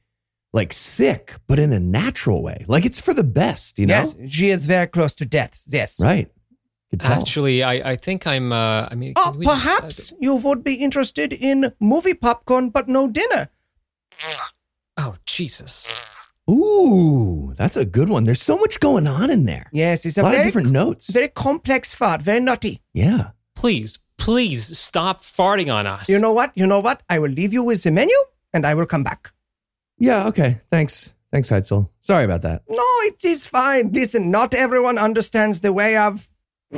[0.54, 2.66] like sick, but in a natural way.
[2.68, 3.94] Like it's for the best, you know?
[3.96, 5.64] Yes, she is very close to death.
[5.68, 6.00] Yes.
[6.02, 6.30] Right.
[7.06, 8.52] Actually, I, I think I'm.
[8.52, 12.70] Uh, I mean, Oh, can we just- perhaps you would be interested in movie popcorn,
[12.70, 13.48] but no dinner.
[14.98, 15.88] oh, Jesus.
[16.50, 18.24] Ooh, that's a good one.
[18.24, 19.70] There's so much going on in there.
[19.72, 21.10] Yes, it's A a, lot of different notes.
[21.10, 22.82] very complex fart, very nutty.
[22.94, 23.32] yeah.
[23.56, 26.10] Please, please stop farting on us.
[26.10, 26.52] You know what?
[26.56, 27.04] You know what?
[27.10, 28.16] I will leave you with the menu,
[28.54, 29.32] and I will come back.
[30.00, 30.62] Yeah, okay.
[30.72, 31.14] Thanks.
[31.32, 31.88] Thanks, Heitzel.
[32.02, 32.64] Sorry about that.
[32.68, 33.92] No, it is fine.
[33.94, 36.28] Listen, not everyone understands the way of.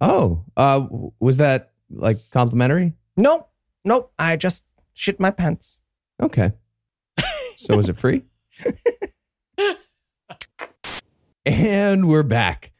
[0.00, 0.86] Oh, uh
[1.18, 2.92] was that like complimentary?
[3.16, 3.46] No,
[3.84, 5.80] no, I just shit my pants.
[6.20, 6.52] Okay.
[7.56, 8.24] So is it free?
[11.44, 12.72] and we're back.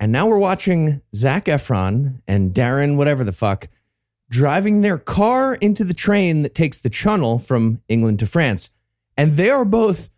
[0.00, 3.68] And now we're watching Zac Efron and Darin, whatever the fuck,
[4.28, 8.70] driving their car into the train that takes the channel from England to France.
[9.16, 10.10] And they are both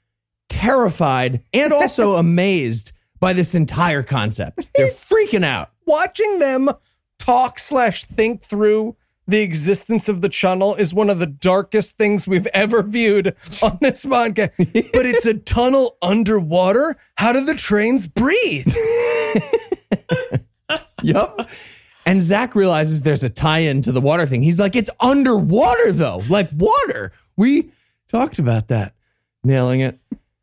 [0.49, 4.71] terrified and also amazed by this entire concept.
[4.75, 5.71] They're freaking out.
[5.87, 6.71] Watching them
[7.19, 8.97] talk slash think through
[9.29, 13.79] the existence of the channel is one of the darkest things we've ever viewed on
[13.81, 14.53] this podcast.
[14.93, 16.97] but it's a tunnel underwater.
[17.17, 18.67] How do the trains breathe?
[21.03, 21.51] Yep.
[22.05, 24.43] And Zac realizes there's a tie in to the water thing.
[24.43, 27.12] He's like, it's underwater though, like water.
[27.37, 27.71] We
[28.09, 28.95] talked about that.
[29.45, 29.99] Nailing it.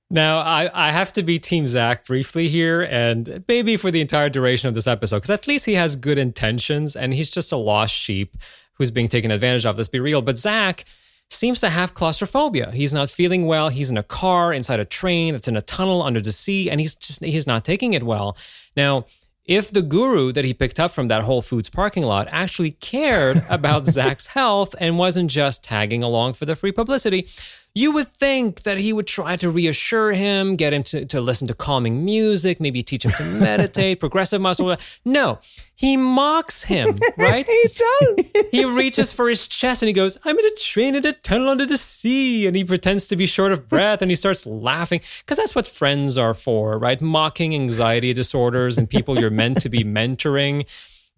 [0.09, 4.29] Now, I, I have to be Team Zac briefly here, and maybe for the entire
[4.29, 7.57] duration of this episode, because at least he has good intentions, and he's just a
[7.57, 8.37] lost sheep
[8.83, 9.77] who's being taken advantage of.
[9.77, 10.21] Let's be real.
[10.21, 10.85] But Zac
[11.29, 12.71] seems to have claustrophobia.
[12.71, 13.69] He's not feeling well.
[13.69, 16.79] He's in a car inside a train that's in a tunnel under the sea, and
[16.79, 18.37] he's just he's not taking it well.
[18.75, 19.05] Now,
[19.45, 23.41] if the guru that he picked up from that Whole Foods parking lot actually cared
[23.49, 27.27] about Zac's health and wasn't just tagging along for the free publicity,
[27.75, 31.47] You would think that he would try to reassure him, get him to, to listen
[31.47, 34.75] to calming music, maybe teach him to meditate, progressive muscle.
[35.03, 35.39] No,
[35.75, 37.45] he mocks him, right?
[37.47, 37.67] he
[37.99, 38.35] does.
[38.51, 41.49] he reaches for his chest and he goes, I'm in a train in a tunnel
[41.49, 42.45] under the sea.
[42.45, 45.67] And he pretends to be short of breath and he starts laughing because that's what
[45.67, 47.01] friends are for, right?
[47.01, 50.67] Mocking anxiety disorders and people you're meant to be mentoring.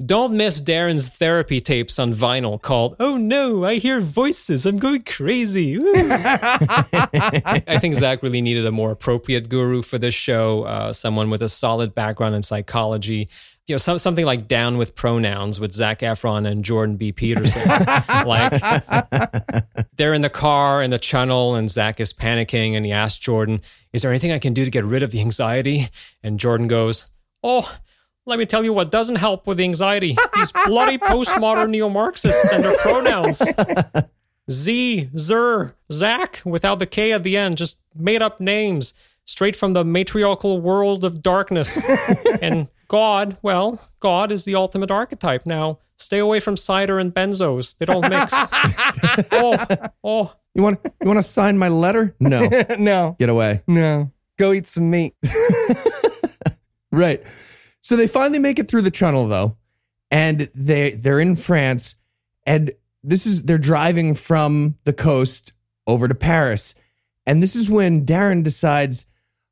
[0.04, 4.66] Don't miss Darin's therapy tapes on vinyl called Oh No, I Hear Voices.
[4.66, 5.78] I'm going crazy.
[5.82, 11.42] I think Zac really needed a more appropriate guru for this show, uh, someone with
[11.42, 13.30] a solid background in psychology.
[13.68, 17.14] You know, some, something like Down with Pronouns with Zac Efron and Jordan B.
[17.14, 17.62] Peterson.
[18.26, 18.52] like,
[19.96, 23.62] they're in the car in the channel, and Zac is panicking, and he asks Jordan,
[23.94, 25.88] Is there anything I can do to get rid of the anxiety?
[26.22, 27.08] And Jordan goes,
[27.42, 27.74] Oh,
[28.26, 30.16] let me tell you what doesn't help with the anxiety.
[30.36, 33.42] These bloody postmodern neo Marxists and their pronouns.
[34.52, 38.94] Z, Zer, Zac, without the K at the end, just made up names
[39.26, 41.80] straight from the matriarchal world of darkness.
[42.42, 45.46] and God, well, God is the ultimate archetype.
[45.46, 47.78] Now, stay away from cider and benzos.
[47.78, 48.32] They don't mix.
[49.32, 49.66] oh,
[50.04, 50.34] oh.
[50.54, 52.16] You want you want to sign my letter?
[52.20, 52.48] No.
[52.80, 53.62] no, Get away.
[53.68, 54.12] no.
[54.38, 55.14] Go eat some meat.
[56.92, 57.26] Right.
[57.86, 59.58] So they finally make it through the tunnel though,
[60.10, 61.96] and they they're in France,
[62.44, 62.72] and
[63.04, 65.54] this is they're driving from the coast
[65.86, 66.74] over to Paris,
[67.28, 69.06] and this is when Darin decides,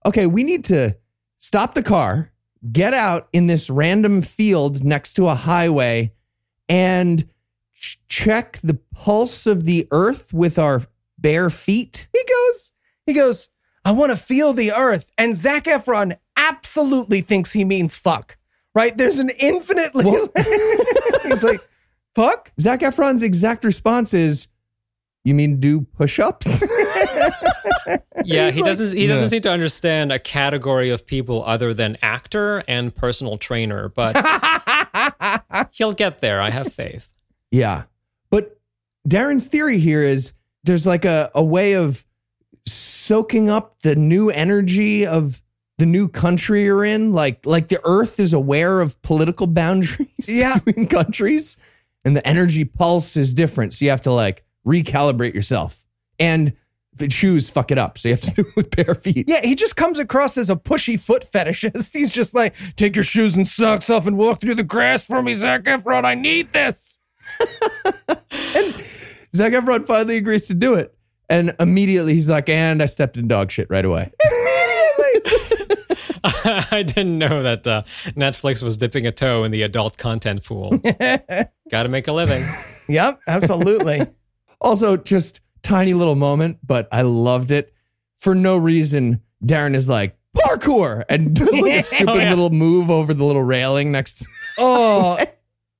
[0.04, 0.98] okay, we need to
[1.38, 2.32] stop the car,
[2.72, 6.12] get out in this random field next to a highway,
[6.67, 7.30] and
[7.76, 10.82] ch- check the pulse of the earth with our
[11.19, 12.08] bare feet.
[12.12, 12.72] He goes,
[13.06, 13.50] he goes,
[13.86, 15.12] I want to feel the earth.
[15.19, 16.17] And Zac Efron
[16.49, 18.38] absolutely thinks he means fuck,
[18.75, 18.95] right?
[18.97, 20.06] There's an infinitely.
[21.23, 21.60] He's like,
[22.15, 22.51] fuck?
[22.60, 24.47] Zac Efron's exact response is,
[25.23, 26.63] "You mean do push-ups?"
[28.25, 28.97] Yeah, He's he like- doesn't.
[28.97, 29.29] He doesn't Yeah.
[29.29, 34.15] seem to understand a category of people other than actor and personal trainer, but
[35.71, 36.39] he'll get there.
[36.39, 37.10] I have faith.
[37.51, 37.84] Yeah.
[38.29, 38.58] But
[39.08, 42.06] Darin's theory here is there's like a, a way of
[42.65, 45.41] soaking up the new energy of
[45.84, 47.12] the new country you're in.
[47.12, 50.58] Like like the earth is aware of political boundaries Yeah.
[50.65, 51.58] between countries.
[52.06, 53.74] And the energy pulse is different.
[53.74, 55.84] So you have to like recalibrate yourself.
[56.17, 56.54] And
[56.96, 57.98] the shoes fuck it up.
[57.98, 59.26] So you have to do it with bare feet.
[59.28, 61.93] Yeah, he just comes across as a pushy foot fetishist.
[61.98, 65.22] He's just like, take your shoes and socks off and walk through the grass for
[65.22, 66.06] me, Zac Efron.
[66.06, 67.00] I need this.
[68.56, 68.74] And
[69.36, 70.96] Zac Efron finally agrees to do it.
[71.30, 74.12] And immediately he's like, and I stepped in dog shit right away.
[76.71, 80.77] I didn't know that uh, Netflix was dipping a toe in the adult content pool.
[81.69, 82.43] Got to make a living.
[82.89, 84.01] Yep, absolutely.
[84.59, 87.73] Also, just tiny little moment, but I loved it.
[88.17, 92.29] For no reason, Darin is like, parkour, and does like a stupid Oh, yeah.
[92.31, 94.25] little move over the little railing next to
[94.57, 95.17] oh,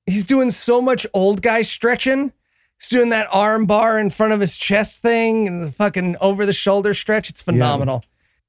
[0.06, 2.32] he's doing so much old guy stretching.
[2.80, 6.46] He's doing that arm bar in front of his chest thing and the fucking over
[6.46, 7.28] the shoulder stretch.
[7.28, 8.02] It's phenomenal.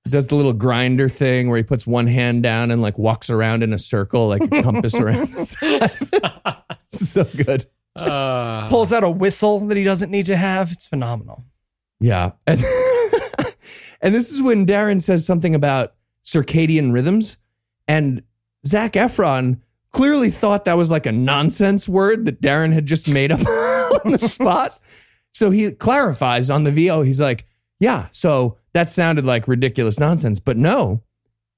[0.07, 3.63] Does the little grinder thing where he puts one hand down and like walks around
[3.63, 5.91] in a circle like a compass around the
[6.61, 6.77] side.
[6.89, 7.65] so good.
[7.95, 10.71] Uh, Pulls out a whistle that he doesn't need to have.
[10.71, 11.43] It's phenomenal.
[11.99, 12.31] Yeah.
[12.45, 12.59] And,
[14.01, 17.37] and this is when Darin says something about circadian rhythms.
[17.87, 18.23] And
[18.67, 23.31] Zac Efron clearly thought that was like a nonsense word that Darin had just made
[23.31, 23.39] up
[24.05, 24.79] on the spot.
[25.33, 27.01] So he clarifies on the VO.
[27.01, 27.45] He's like,
[27.79, 31.01] yeah, so that sounded like ridiculous nonsense, but no,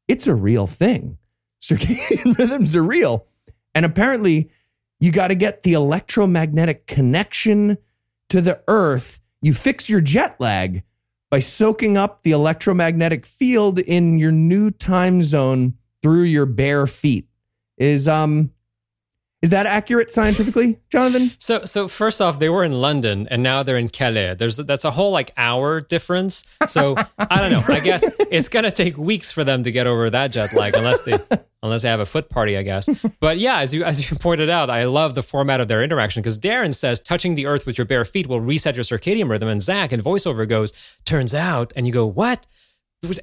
[0.08, 1.18] it's a real thing.
[1.62, 3.26] Circadian rhythms are real.
[3.74, 4.52] And apparently,
[5.00, 7.80] you got to get the electromagnetic connection
[8.30, 9.20] to the earth.
[9.42, 10.84] You fix your jet lag
[11.32, 17.28] by soaking up the electromagnetic field in your new time zone through your bare feet.
[17.80, 18.52] Is um
[19.48, 21.32] is that accurate scientifically, Jonathan?
[21.38, 24.36] So, so first off, they were in London and now they're in Calais.
[24.36, 26.44] There's that's a whole like hour difference.
[26.68, 27.64] So I don't know.
[27.74, 31.02] I guess it's gonna take weeks for them to get over that jet lag, unless
[31.04, 31.14] they
[31.64, 32.90] unless they have a foot party, I guess.
[33.22, 36.22] But yeah, as you as you pointed out, I love the format of their interaction
[36.22, 39.48] because Darin says touching the earth with your bare feet will reset your circadian rhythm,
[39.48, 40.74] and Zac in voiceover goes,
[41.06, 42.46] "Turns out," and you go, "What?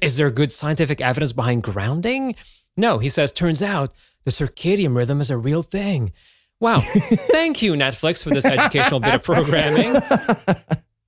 [0.01, 2.35] Is there good scientific evidence behind grounding?"
[2.75, 3.93] No, he says, "Turns out."
[4.25, 6.11] The circadian rhythm is a real thing.
[6.59, 6.79] Wow.
[6.81, 9.95] Thank you, Netflix, for this educational bit of programming.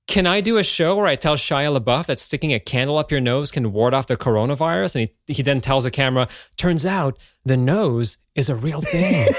[0.06, 3.10] Can I do a show where I tell Shia LaBeouf that sticking a candle up
[3.10, 4.96] your nose can ward off the coronavirus?
[4.96, 9.28] And he, he then tells the camera, turns out the nose is a real thing.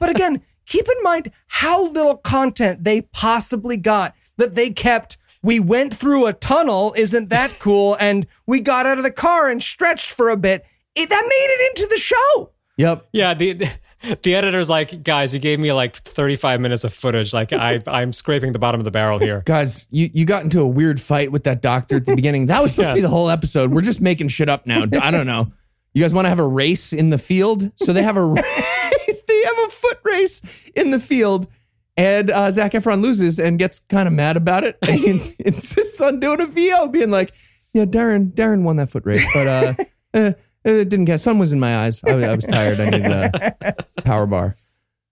[0.00, 5.60] But again, keep in mind how little content they possibly got that they kept we
[5.60, 6.94] went through a tunnel.
[6.96, 7.96] Isn't that cool?
[7.98, 10.66] And we got out of the car and stretched for a bit.
[10.94, 12.50] It, that made it into the show.
[12.80, 13.08] Yep.
[13.12, 13.68] Yeah, the
[14.22, 17.34] the editor's like, guys, you gave me like 35 minutes of footage.
[17.34, 19.42] Like I I'm scraping the bottom of the barrel here.
[19.44, 22.46] Guys, you, you got into a weird fight with that doctor at the beginning.
[22.46, 23.70] That was supposed to be the whole episode.
[23.70, 24.84] We're just making shit up now.
[25.00, 25.52] I don't know.
[25.92, 27.70] You guys want to have a race in the field?
[27.76, 29.22] So they have a race.
[29.26, 31.48] They have a foot race in the field.
[31.96, 34.78] And uh, Zac Efron loses and gets kind of mad about it.
[34.82, 37.32] And he insists on doing a VO, being like,
[37.74, 39.74] yeah, Darin, Darin won that foot race, but uh,
[40.14, 40.32] uh,
[40.64, 42.02] it didn't get, sun was in my eyes.
[42.04, 42.80] I, I was tired.
[42.80, 44.56] I needed a power bar.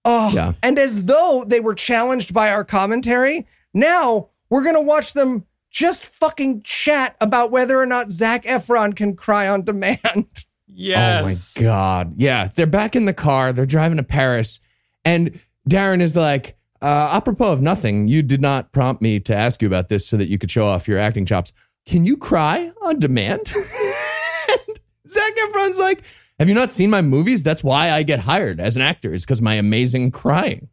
[0.04, 0.52] Oh, Yeah.
[0.62, 6.06] and as though they were challenged by our commentary, now we're gonna watch them just
[6.06, 10.26] fucking chat about whether or not Zac Efron can cry on demand.
[10.80, 11.56] Yes.
[11.58, 12.14] Oh my god.
[12.18, 13.52] Yeah, they're back in the car.
[13.52, 14.60] They're driving to Paris,
[15.04, 19.60] and Darin is like, uh, "Apropos of nothing, you did not prompt me to ask
[19.60, 21.52] you about this so that you could show off your acting chops.
[21.86, 23.52] Can you cry on demand?"
[24.50, 24.78] and
[25.08, 26.02] Zac Efron's like,
[26.38, 27.42] "Have you not seen my movies?
[27.42, 29.12] That's why I get hired as an actor.
[29.12, 30.68] Is because my amazing crying."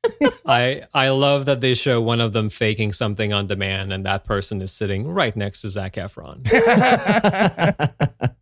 [0.46, 4.24] I I love that they show one of them faking something on demand, and that
[4.24, 6.46] person is sitting right next to Zac Efron.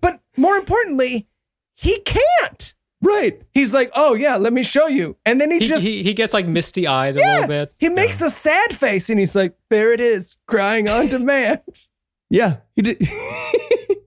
[0.00, 1.28] But more importantly,
[1.74, 2.74] he can't.
[3.02, 3.40] Right.
[3.52, 6.12] He's like, "Oh yeah, let me show you," and then he, He, just he, he
[6.14, 7.72] gets like misty eyed a little bit.
[7.78, 11.88] he makes a sad face, and he's like, "There it is, crying on demand."
[12.28, 12.56] Yeah.
[12.76, 13.08] He did.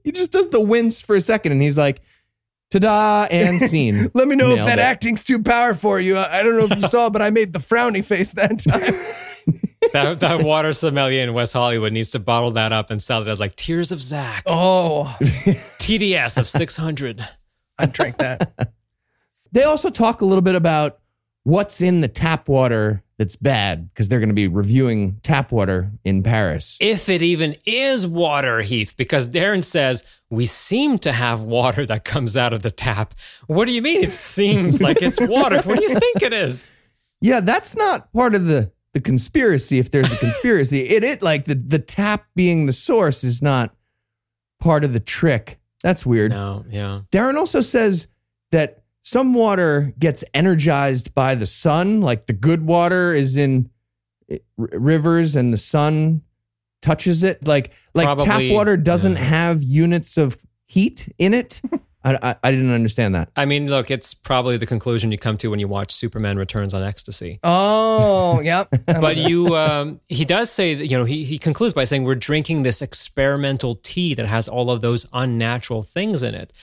[0.03, 2.01] He just does the wince for a second, and he's like,
[2.71, 4.11] "Ta-da!" and scene.
[4.13, 4.81] Let me know if that it.
[4.81, 6.17] acting's too power for you.
[6.17, 9.61] I I don't know if you saw, but I made the frowny face that time.
[9.93, 13.27] that, that water sommelier in West Hollywood needs to bottle that up and sell it
[13.27, 17.27] as like Tears of Zac, oh, TDS of 600.
[17.79, 18.73] I drank that.
[19.51, 20.99] They also talk a little bit about
[21.43, 25.89] what's in the tap water that's bad because they're going to be reviewing tap water
[26.03, 26.77] in Paris.
[26.81, 32.03] If it even is water, Heath, because Darin says we seem to have water that
[32.03, 33.13] comes out of the tap.
[33.47, 34.03] What do you mean?
[34.03, 35.61] It seems like it's water.
[35.63, 36.73] What do you think it is?
[37.21, 39.79] Yeah, that's not part of the the conspiracy.
[39.79, 43.73] If there's a conspiracy, it it like the the tap being the source is not
[44.59, 45.61] part of the trick.
[45.81, 46.31] That's weird.
[46.31, 47.01] No, yeah.
[47.09, 48.07] Darren also says
[48.51, 53.69] that some water gets energized by the sun, like the good water is in
[54.29, 56.23] eh, r- rivers and the sun
[56.81, 57.45] touches it.
[57.45, 59.23] Like like Probably, tap water doesn't yeah.
[59.23, 61.61] have units of heat in it.
[62.05, 63.29] I, I I didn't understand that.
[63.35, 66.73] I mean, look, it's probably the conclusion you come to when you watch Superman Returns
[66.73, 67.39] on Ecstasy.
[67.43, 68.69] Oh, yep.
[68.87, 72.15] But you, um, he does say that, you know, he, he concludes by saying, we're
[72.15, 76.53] drinking this experimental tea that has all of those unnatural things in it.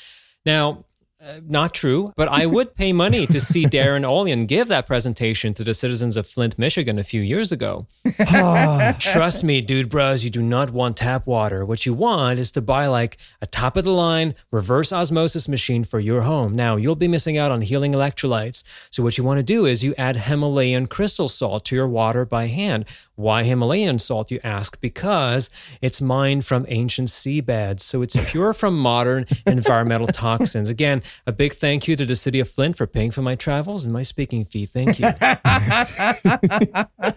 [0.47, 0.85] Now,
[1.23, 5.53] uh, not true, but I would pay money to see Darin Olien give that presentation
[5.55, 7.87] to the citizens of Flint, Michigan a few years ago.
[8.99, 11.65] Trust me, dude, bros, you do not want tap water.
[11.65, 15.85] What you want is to buy like a top of the line reverse osmosis machine
[15.85, 16.55] for your home.
[16.55, 18.65] Now, you'll be missing out on healing electrolytes.
[18.91, 22.25] So, what you want to do is you add Himalayan crystal salt to your water
[22.25, 22.87] by hand.
[23.21, 24.81] Why Himalayan salt, you ask?
[24.81, 25.51] Because
[25.81, 27.81] it's mined from ancient seabeds.
[27.81, 30.69] So, it's pure from modern environmental toxins.
[30.69, 33.85] Again, a big thank you to the city of Flint for paying for my travels
[33.85, 34.67] and my speaking fee.
[34.67, 35.11] Thank you.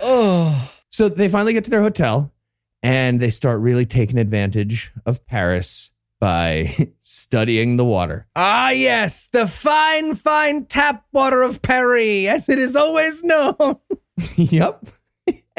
[0.00, 2.32] oh, So they finally get to their hotel
[2.82, 5.90] and they start really taking advantage of Paris
[6.20, 6.68] by
[7.00, 8.26] studying the water.
[8.36, 13.76] ah, yes, the fine, fine tap water of Paris, as it is always known.
[14.36, 14.84] yep.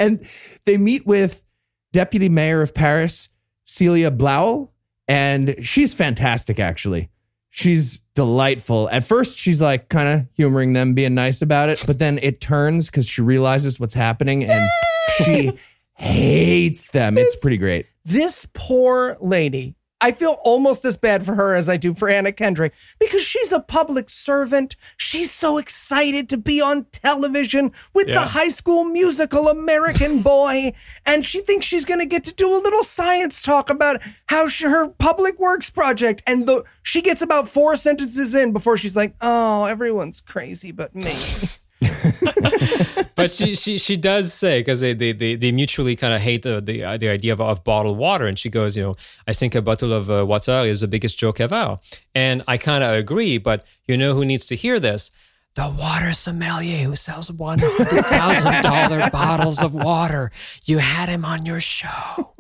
[0.02, 0.28] And
[0.66, 1.48] they meet with
[1.94, 3.30] Deputy Mayor of Paris,
[3.64, 4.70] Celia Blauel,
[5.08, 7.10] and she's fantastic, actually.
[7.52, 8.90] She's delightful.
[8.90, 12.42] At first, she's like kind of humoring them, being nice about it, but then it
[12.42, 14.70] turns because she realizes what's happening and
[15.18, 15.52] she
[15.94, 17.18] hates them.
[17.18, 17.88] It's pretty great.
[18.06, 19.76] This poor lady.
[20.02, 23.52] I feel almost as bad for her as I do for Anna Kendrick because she's
[23.52, 24.76] a public servant.
[24.98, 30.74] She's so excited to be on television with the high school musical American Boy.
[31.06, 34.48] And she thinks she's going to get to do a little science talk about how
[34.48, 36.24] she, her public works project.
[36.26, 40.96] And the, she gets about four sentences in before she's like, oh, everyone's crazy but
[40.96, 41.12] me.
[43.16, 46.44] but she she she does say because they, they they they mutually kind of hate
[46.44, 48.96] the the, the idea of, of bottled water, and she goes, you know,
[49.28, 51.80] I think a bottle of uh, water is the biggest joke ever,
[52.14, 53.38] and I kind of agree.
[53.38, 55.12] But you know who needs to hear this?
[55.56, 60.32] The water sommelier who sells one hundred thousand dollar bottles of water.
[60.66, 62.36] You had him on your show.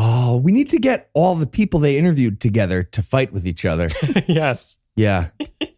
[0.00, 3.64] Oh, we need to get all the people they interviewed together to fight with each
[3.64, 3.90] other.
[4.28, 4.78] yes.
[4.98, 5.28] Yeah.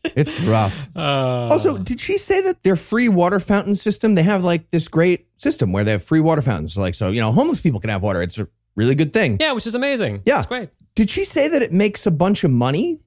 [0.05, 0.89] It's rough.
[0.97, 4.89] Uh, Also, did she say that their free water fountain system, they have like this
[4.89, 6.77] great system where they have free water fountains.
[6.77, 8.23] Like, so, you know, homeless people can have water.
[8.23, 9.37] It's a really good thing.
[9.41, 10.23] Yeah, which is amazing.
[10.27, 10.39] Yeah.
[10.39, 10.71] It's great.
[10.95, 13.01] Did she say that it makes a bunch of money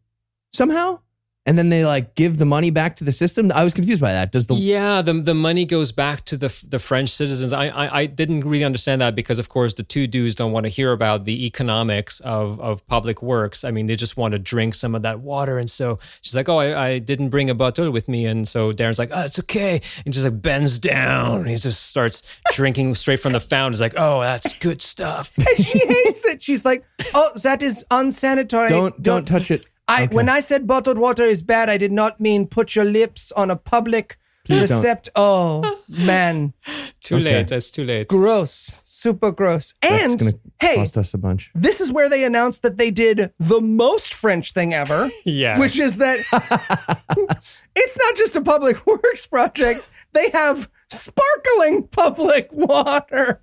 [0.53, 0.99] somehow?
[1.45, 3.51] And then they like give the money back to the system?
[3.53, 4.31] I was confused by that.
[4.31, 7.51] Does the Yeah, the the money goes back to the the French citizens.
[7.51, 10.65] I, I I didn't really understand that because of course the two dudes don't want
[10.65, 13.65] to hear about the economics of of public works.
[13.65, 15.57] I mean, they just want to drink some of that water.
[15.57, 18.71] And so she's like, "Oh, I, I didn't bring a bottle with me." And so
[18.71, 21.45] Darren's like, "Oh, it's okay." And just like bends down.
[21.45, 22.23] He just starts
[22.53, 23.73] drinking straight from the fountain.
[23.73, 26.41] He's like, "Oh, that's good stuff." she hates it.
[26.41, 28.69] She's like, "Oh, that is unsanitary.
[28.69, 29.67] don't don't touch it?
[29.87, 30.15] I Okay.
[30.15, 33.51] when I said bottled water is bad, I did not mean put your lips on
[33.51, 34.83] a public Please don't.
[34.83, 35.09] recept.
[35.15, 36.53] Oh man,
[37.01, 37.23] Too Okay.
[37.23, 37.47] late.
[37.47, 38.07] That's too late.
[38.07, 39.73] gross, super gross.
[39.81, 41.51] And hey, cost us a bunch.
[41.53, 45.59] this is where they announced that they did the most French thing ever, Yeah.
[45.59, 46.17] which is that
[47.75, 49.87] it's not just a public works project.
[50.13, 53.41] They have sparkling public water.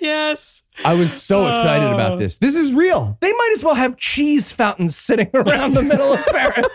[0.00, 0.62] yes.
[0.84, 1.94] I was so excited Oh.
[1.94, 2.38] about this.
[2.38, 3.16] This is real.
[3.20, 6.66] They might as well have cheese fountains sitting around the middle of Paris.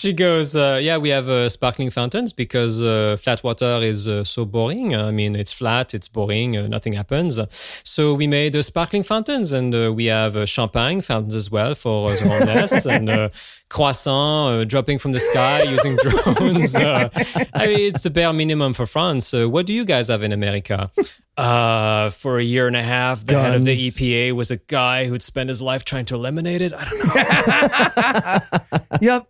[0.00, 4.24] She goes, uh, yeah, we have uh, sparkling fountains because uh, flat water is uh,
[4.24, 4.96] so boring.
[4.96, 7.38] I mean, it's flat, it's boring, uh, nothing happens.
[7.84, 11.74] So we made uh, sparkling fountains, and uh, we have uh, champagne fountains as well
[11.74, 13.28] for uh, the homeless, and uh,
[13.68, 16.74] croissant uh, dropping from the sky using drones.
[16.74, 17.10] Uh,
[17.54, 19.34] I mean, it's the bare minimum for France.
[19.34, 20.90] Uh, what do you guys have in America?
[21.36, 25.06] Uh, for a year and a half, the head of the EPA was a guy
[25.06, 26.72] who'd spend his life trying to eliminate it.
[26.76, 28.98] I don't know.
[29.00, 29.28] yep.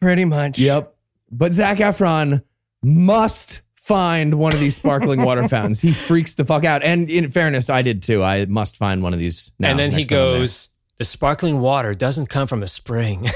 [0.00, 0.58] Pretty much.
[0.58, 0.94] Yep.
[1.30, 2.42] But Zac Efron
[2.82, 5.80] must find one of these sparkling water fountains.
[5.80, 6.82] He freaks the fuck out.
[6.82, 8.22] And in fairness, I did too.
[8.22, 9.50] I must find one of these.
[9.58, 10.38] Now, and then he next time I'm there.
[10.40, 10.68] goes,
[10.98, 13.28] "The sparkling water doesn't come from a spring."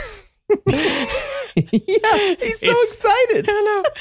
[1.73, 3.47] yeah, he's so It's- excited.
[3.49, 3.85] I know.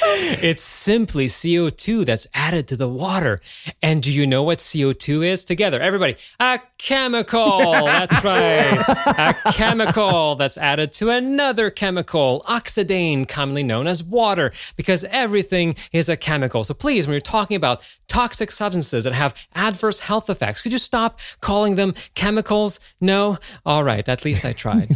[0.44, 3.40] It's simply CO2 that's added to the water.
[3.82, 5.44] And do you know what CO2 is?
[5.44, 7.60] Together, everybody, a chemical.
[7.86, 9.36] That's right.
[9.46, 16.10] A chemical that's added to another chemical, oxidane, commonly known as water, because everything is
[16.10, 16.64] a chemical.
[16.64, 20.78] So please, when you're talking about toxic substances that have adverse health effects, could you
[20.78, 22.80] stop calling them chemicals?
[23.02, 23.38] No?
[23.66, 24.08] All right.
[24.08, 24.96] At least I tried.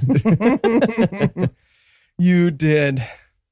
[2.21, 3.03] You did.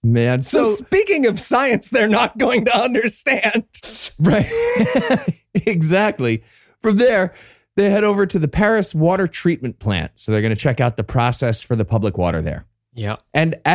[0.03, 3.63] Man, So, so, speaking of science, they're not going to understand.
[4.19, 4.47] right.
[5.55, 6.43] exactly.
[6.79, 7.33] From there,
[7.75, 10.11] they head over to the Paris water treatment plant.
[10.15, 12.65] So they're going to check out the process for the public water there.
[12.93, 13.17] yeah.
[13.33, 13.55] And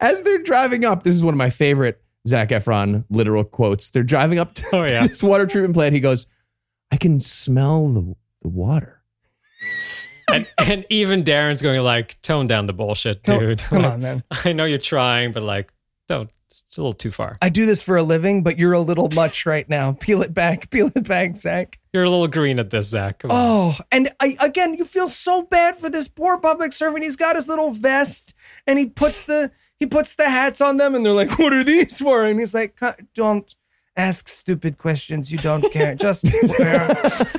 [0.00, 3.90] as they're driving up, this is one of my favorite Zac Efron literal quotes.
[3.90, 5.00] They're driving up to, Oh, yeah.
[5.02, 5.92] to this water treatment plant.
[5.94, 6.26] He goes,
[6.92, 8.99] I can smell the, the water.
[10.34, 13.58] And, and even Darin's going like, tone down the bullshit, Come- dude.
[13.60, 14.24] Come Like, on, man.
[14.44, 15.72] I know you're trying, but like,
[16.08, 16.30] don't.
[16.48, 17.38] It's a little too far.
[17.40, 19.92] I do this for a living, but you're a little much right now.
[20.00, 20.68] Peel it back.
[20.70, 21.78] Peel it back, Zac.
[21.92, 23.20] You're a little green at this, Zac.
[23.20, 23.36] Come on.
[23.38, 27.04] Oh, and I, again, you feel so bad for this poor public servant.
[27.04, 28.34] He's got his little vest,
[28.66, 31.62] and he puts the he puts the hats on them, and they're like, "What are
[31.62, 32.76] these for?" And he's like,
[33.14, 33.54] "Don't
[34.00, 35.30] ask stupid questions.
[35.30, 35.94] You don't care.
[35.94, 36.24] Just
[36.58, 36.88] wear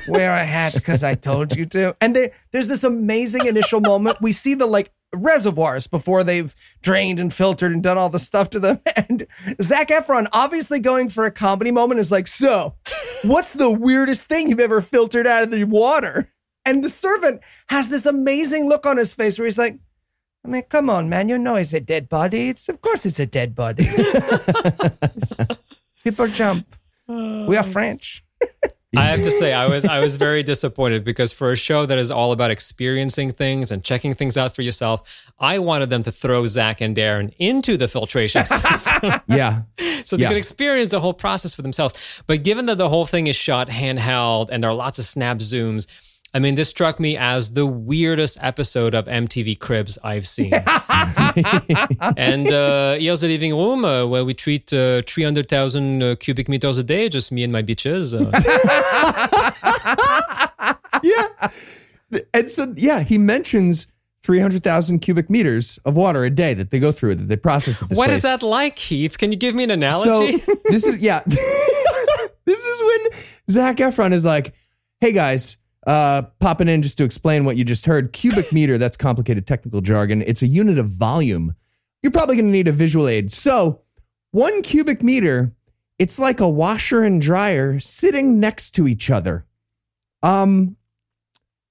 [0.08, 4.20] wear a hat because I told you to." And they, there's this amazing initial moment.
[4.20, 8.50] We see the like reservoirs before they've drained and filtered and done all the stuff
[8.50, 8.80] to them.
[8.96, 9.26] And
[9.60, 12.74] Zac Efron, obviously going for a comedy moment, is like, "So,
[13.22, 16.32] what's the weirdest thing you've ever filtered out of the water?"
[16.64, 19.78] And the servant has this amazing look on his face where he's like,
[20.44, 21.28] I mean, come on, man.
[21.28, 22.48] You know it's a dead body.
[22.48, 23.86] It's of course it's a dead body.
[26.04, 26.66] People jump.
[27.08, 28.24] We are French.
[28.94, 31.96] I have to say, I was I was very disappointed because for a show that
[31.96, 35.02] is all about experiencing things and checking things out for yourself,
[35.38, 39.62] I wanted them to throw Zac and Darin into the filtration system Yeah.
[40.04, 40.28] so they Yeah.
[40.28, 41.94] could experience the whole process for themselves.
[42.26, 45.38] But given that the whole thing is shot handheld and there are lots of snap
[45.38, 45.86] zooms,
[46.34, 50.54] I mean, this struck me as the weirdest episode of MTV Cribs I've seen.
[52.16, 56.78] and uh, here's the living room uh, where we treat uh, 300,000 uh, cubic meters
[56.78, 58.14] a day, just me and my bitches.
[58.14, 58.30] Uh,
[61.02, 61.26] yeah.
[62.32, 63.88] And so, yeah, he mentions
[64.22, 67.90] 300,000 cubic meters of water a day that they go through, that they process at
[67.90, 68.18] this what place.
[68.18, 69.18] is that like, Keith?
[69.18, 70.08] Can you give me an analogy?
[70.08, 70.62] So analogy?
[70.64, 71.20] this is, yeah.
[71.26, 73.20] this is when
[73.50, 74.54] Zac Efron is like,
[75.00, 78.12] hey guys, uh, popping in just to explain what you just heard.
[78.12, 80.22] Cubic meter, that's complicated technical jargon.
[80.22, 81.54] It's a unit of volume.
[82.02, 83.32] You're probably going to need a visual aid.
[83.32, 83.82] So,
[84.32, 85.52] one cubic meter,
[85.98, 89.46] it's like a washer and dryer sitting next to each other.
[90.22, 90.76] Um,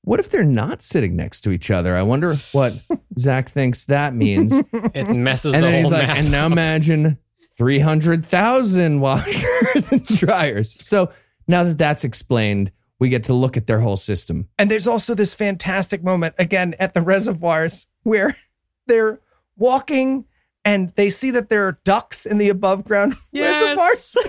[0.03, 1.95] what if they're not sitting next to each other?
[1.95, 2.73] I wonder what
[3.19, 4.53] Zac thinks that means.
[4.53, 6.17] it messes and the then whole he's like, math.
[6.17, 7.17] and now imagine
[7.57, 10.77] 300,000 washers and dryers.
[10.85, 11.11] So
[11.47, 14.47] now that that's explained, we get to look at their whole system.
[14.59, 18.37] And there's also this fantastic moment again at the reservoirs where
[18.87, 19.19] they're
[19.57, 20.25] walking
[20.63, 24.15] and they see that there are ducks in the above ground reservoirs.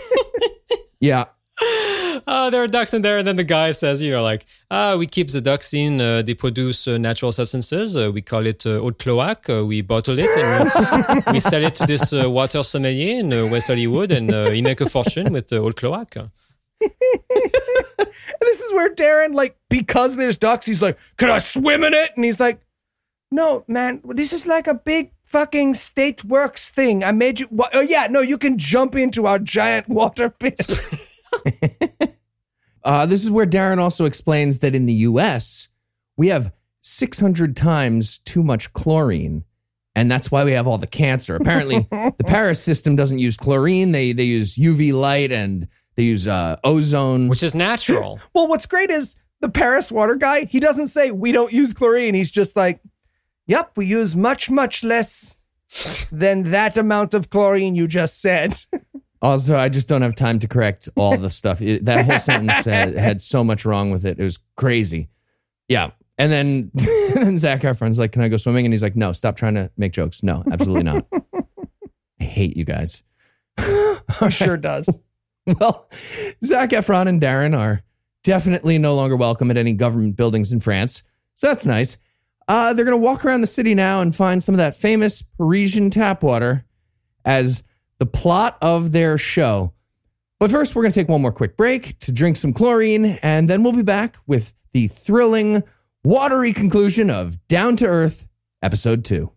[1.01, 1.25] Yeah.
[2.29, 4.95] uh, there are ducks in there, and then the guy says, you know, like, ah,
[4.95, 6.01] we keep the ducks in.
[6.01, 7.97] Uh, they produce uh, natural substances.
[7.97, 9.51] Uh, we call it uh, eau de cloaque.
[9.51, 10.71] Uh, we bottle it and
[11.27, 14.49] we, we sell it to this uh, water sommelier in uh, West Hollywood, and uh,
[14.51, 16.31] he make a fortune with the eau de cloaque.
[16.83, 21.95] And this is where Darin, like, because there's ducks, he's like, Can I swim in
[21.95, 22.11] it?
[22.17, 22.61] And he's like,
[23.31, 27.05] No, man, this is like a big fucking state works thing.
[27.05, 27.49] I made you.
[27.51, 30.61] Wha- oh, yeah, no, you can jump into our giant water pit.
[32.85, 35.69] Uh, this is where Darin also explains that in the US,
[36.17, 39.45] we have 600 times too much chlorine.
[39.95, 41.37] And that's why we have all the cancer.
[41.37, 43.93] Apparently, the Paris system doesn't use chlorine.
[43.93, 47.29] They, they use UV light and they use uh, ozone.
[47.29, 48.21] Which is natural.
[48.35, 52.15] well, what's great is the Paris water guy, he doesn't say we don't use chlorine.
[52.15, 52.81] He's just like,
[53.47, 55.39] Yep, we use much, much less
[56.13, 58.59] than that amount of chlorine you just said.
[59.23, 61.63] Also, I just don't have time to correct all the stuff.
[61.63, 64.19] It- that whole sentence had, had so much wrong with it.
[64.19, 65.11] It was crazy.
[65.69, 65.93] Yeah.
[66.19, 66.73] And then,
[67.15, 68.67] then Zac Efron's like, Can I go swimming?
[68.67, 70.25] And he's like, No, stop trying to make jokes.
[70.25, 71.07] No, absolutely not.
[72.21, 73.05] I hate you guys.
[73.61, 74.99] He sure does.
[75.61, 75.89] Well,
[76.45, 77.83] Zac Efron and Darin are
[78.23, 81.03] definitely no longer welcome at any government buildings in France.
[81.35, 81.97] So that's nice.
[82.47, 85.23] Uh, they're going to walk around the city now and find some of that famous
[85.23, 86.65] Parisian tap water
[87.25, 87.63] as
[87.99, 89.73] the plot of their show.
[90.39, 93.49] But first, we're going to take one more quick break to drink some chlorine, and
[93.49, 95.63] then we'll be back with the thrilling,
[96.03, 98.27] watery conclusion of Down to Earth,
[98.61, 99.31] Episode 2.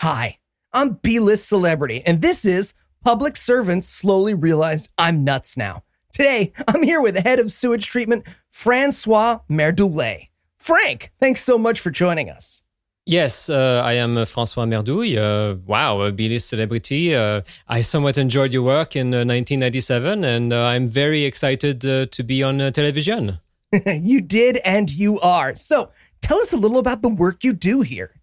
[0.00, 0.38] Hi,
[0.72, 5.84] I'm B list celebrity, and this is Public Servants Slowly Realize I'm Nuts Now.
[6.12, 10.28] Today, I'm here with the head of sewage treatment, Francois Merdoulet.
[10.56, 12.62] Frank, thanks so much for joining us.
[13.04, 15.16] Yes, uh, I am uh, François Merdouille.
[15.16, 17.14] Uh, wow, a B-list celebrity.
[17.14, 22.06] Uh, I somewhat enjoyed your work in uh, 1997, and uh, I'm very excited uh,
[22.06, 23.38] to be on uh, television.
[23.86, 25.54] you did, and you are.
[25.54, 25.90] So,
[26.20, 28.15] tell us a little about the work you do here.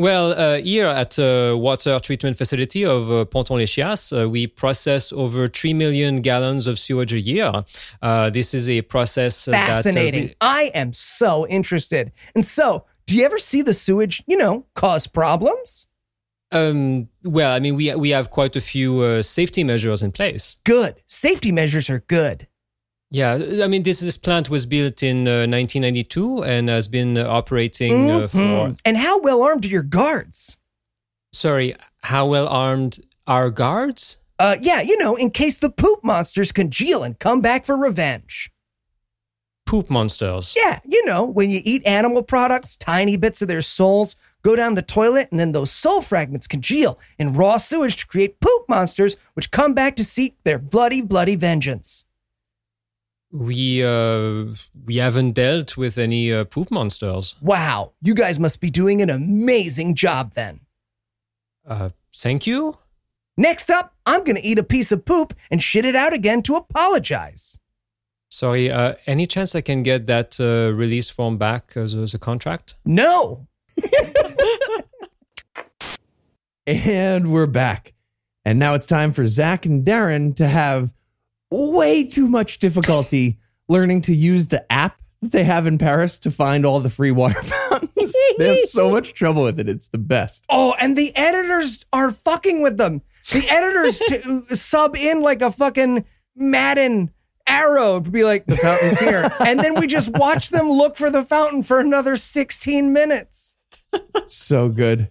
[0.00, 5.46] Well, uh, here at uh, water treatment facility of uh, Ponton-les-Chiasses, uh, we process over
[5.46, 7.66] 3 million gallons of sewage a year.
[8.00, 9.68] Uh, this is a process uh, that...
[9.68, 10.34] uh, Fascinating.
[10.40, 12.12] I am so interested.
[12.34, 15.86] And so, do you ever see the sewage, you know, cause problems?
[16.52, 20.58] um, well, I mean, we, we have quite a few uh, safety measures in place.
[20.64, 21.00] Good.
[21.06, 22.46] Safety measures are good.
[23.10, 27.26] Yeah, I mean, this, this plant was built in uh, 1992 and has been uh,
[27.28, 28.38] operating uh, for...
[28.38, 28.78] Mhm.
[28.84, 30.58] And how well armed are your guards?
[31.32, 34.16] Sorry, how well armed are guards?
[34.38, 38.50] Uh, yeah, you know, in case the poop monsters congeal and come back for revenge.
[39.66, 40.54] Poop monsters.
[40.56, 44.74] Yeah, you know, when you eat animal products, tiny bits of their souls go down
[44.74, 49.16] the toilet, and then those soul fragments congeal in raw sewage to create poop monsters,
[49.34, 52.04] which come back to seek their bloody, bloody vengeance.
[53.32, 54.46] We uh,
[54.84, 57.36] we haven't dealt with any uh, poop monsters.
[57.40, 60.60] Wow, you guys must be doing an amazing job then.
[61.66, 62.78] Uh, thank you.
[63.36, 66.56] Next up, I'm gonna eat a piece of poop and shit it out again to
[66.56, 67.58] apologize.
[68.30, 72.18] Sorry, uh, any chance I can get that uh, release form back as, as a
[72.18, 72.76] contract?
[72.84, 73.48] No,
[76.66, 77.94] And we're back.
[78.44, 80.92] And now it's time for Zac and Darin to have
[81.50, 83.38] way too much difficulty
[83.68, 87.10] learning to use the app that they have in Paris to find all the free
[87.10, 88.14] water fountains.
[88.38, 89.68] they have so much trouble with it.
[89.68, 90.44] It's the best.
[90.48, 93.02] Oh, and the editors are fucking with them.
[93.32, 97.10] The editors to sub in like a fucking Madden
[97.46, 99.28] arrow to be like, the fountain's here.
[99.44, 103.56] And then we just watch them look for the fountain for another 16 minutes.
[104.26, 105.10] So good.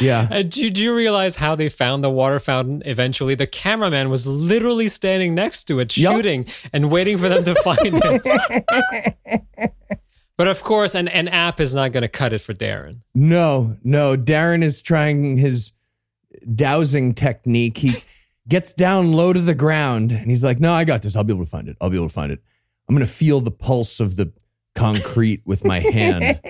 [0.00, 0.28] Yeah.
[0.34, 3.34] Uh, do, do you realize how they found the water fountain eventually?
[3.34, 6.14] The cameraman was literally standing next to it, Yup.
[6.14, 9.72] shooting and waiting for them to find it.
[10.36, 13.02] but of course, an, an app is not going to cut it for Darin.
[13.14, 14.16] No, no.
[14.16, 15.72] Darin is trying his
[16.54, 17.78] dowsing technique.
[17.78, 17.94] He
[18.48, 21.14] gets down low to the ground and he's like, No, I got this.
[21.16, 21.76] I'll be able to find it.
[21.80, 22.40] I'll be able to find it.
[22.88, 24.32] I'm going to feel the pulse of the
[24.74, 26.40] concrete with my hand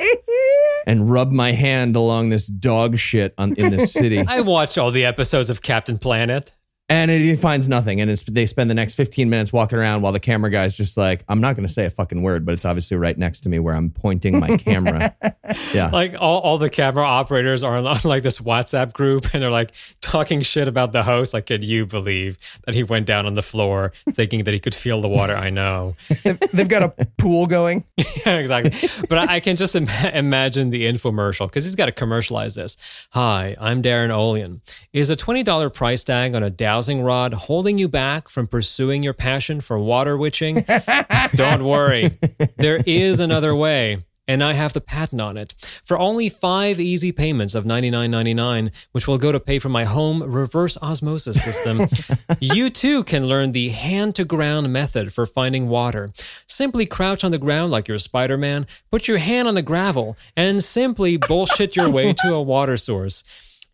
[0.85, 4.18] and rub my hand along this dog shit on, in this city.
[4.28, 6.53] I watch all the episodes of Captain Planet.
[6.95, 8.01] And he finds nothing.
[8.01, 10.97] And it's, they spend the next 15 minutes walking around while the camera guy's just
[10.97, 13.49] like, I'm not going to say a fucking word, but it's obviously right next to
[13.49, 15.12] me where I'm pointing my camera.
[15.74, 15.90] yeah.
[15.90, 19.72] Like all, all the camera operators are on like this WhatsApp group and they're like
[20.03, 21.34] talking shit about the host.
[21.34, 24.74] Like, can you believe that he went down on the floor thinking that he could
[24.74, 25.34] feel the water?
[25.34, 25.97] I know.
[26.22, 27.84] They've, they've got a pool going.
[27.97, 28.88] yeah, exactly.
[29.09, 32.76] But I, I can just Im- imagine the infomercial because he's got to commercialize this.
[33.11, 34.61] Hi, I'm Darin Olien.
[34.92, 36.51] Is a $20 price tag on a
[36.85, 40.66] dowsing rod holding you back from pursuing your passion for water witching?
[41.35, 42.11] Don't worry.
[42.59, 44.05] There is another way.
[44.28, 45.55] And I have the patent on it.
[45.82, 50.22] For only five easy payments of $99.99, which will go to pay for my home
[50.22, 51.89] reverse osmosis system,
[52.41, 56.12] you too can learn the hand to ground method for finding water.
[56.47, 60.18] Simply crouch on the ground like you're Spider Man, put your hand on the gravel,
[60.37, 63.24] and simply bullshit your way to a water source.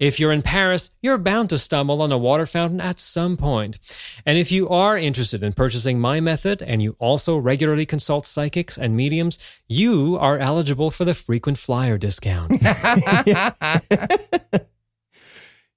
[0.01, 3.78] If you're in Paris, you're bound to stumble on a water fountain at some point.
[4.24, 8.78] And if you are interested in purchasing my method and you also regularly consult psychics
[8.78, 9.38] and mediums,
[9.68, 12.51] you are eligible for the frequent flyer discount.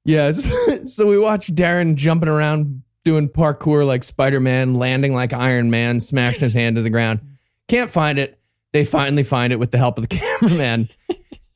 [0.05, 0.51] yes.
[0.85, 5.99] So, we watch Darin jumping around doing parkour like Spider Man, landing like Iron Man,
[5.99, 7.21] smashing his hand to the ground.
[7.67, 8.39] Can't find it.
[8.73, 10.89] They finally find it with the help of the cameraman.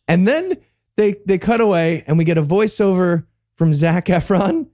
[0.07, 0.53] and then
[0.97, 3.25] they they cut away and we get a voiceover
[3.55, 4.67] from Zac Efron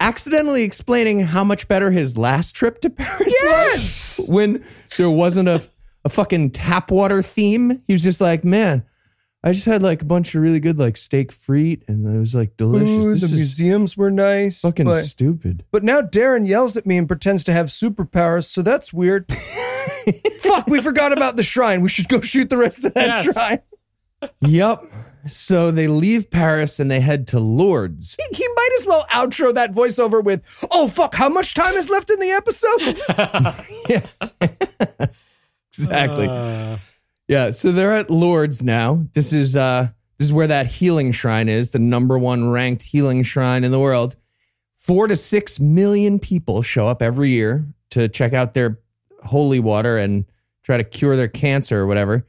[0.00, 4.64] accidentally explaining how much better his last trip to Paris was when
[4.96, 5.62] there wasn't a,
[6.04, 7.82] a fucking tap water theme.
[7.86, 8.84] He was just like, man,
[9.44, 12.34] I just had like a bunch of really good like steak frite and it was
[12.34, 13.06] like delicious.
[13.06, 14.60] Ooh, this the is museums were nice.
[14.62, 15.64] fucking but, stupid.
[15.70, 19.30] but now Darin yells at me and pretends to have superpowers, so that's weird.
[20.42, 21.80] Fuck, we forgot about the shrine.
[21.80, 23.32] We should go shoot the rest of that Yes.
[23.34, 23.60] shrine.
[24.40, 24.92] Yep.
[25.26, 28.16] So they leave Paris and they head to Lourdes.
[28.18, 31.88] He, he might as well outro that voiceover with, "Oh fuck, how much time is
[31.88, 32.98] left in the episode?"
[35.00, 35.06] yeah,
[35.68, 36.26] Exactly.
[36.28, 36.78] Uh,
[37.28, 39.06] Yeah, so they're at Lourdes now.
[39.14, 43.22] This is uh this is where that healing shrine is, the number one ranked healing
[43.22, 44.16] shrine in the world.
[44.78, 48.78] 4 to 6 million people show up every year to check out their
[49.24, 50.24] holy water and
[50.64, 52.26] try to cure their cancer or whatever.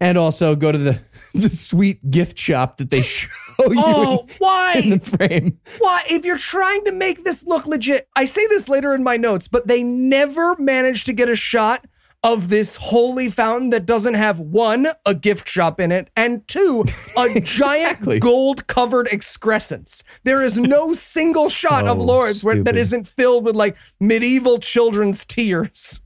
[0.00, 1.00] And also go to the
[1.34, 4.74] the sweet gift shop that they show you oh, in, why?
[4.76, 5.58] in the frame.
[5.78, 6.02] Why?
[6.08, 9.48] If you're trying to make this look legit, I say this later in my notes,
[9.48, 11.86] but they never managed to get a shot
[12.26, 16.84] of this holy fountain that doesn't have one, a gift shop in it, and two,
[17.16, 18.18] a giant Exactly.
[18.18, 20.02] gold covered excrescence.
[20.24, 24.58] There is no single shot of So Lourdes where, that isn't filled with like medieval
[24.58, 26.00] children's tears.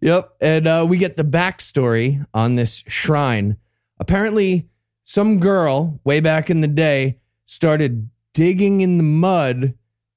[0.00, 0.34] Yep.
[0.40, 3.56] And uh, we get the backstory on this shrine.
[3.98, 4.68] Apparently,
[5.02, 9.74] some girl way back in the day started digging in the mud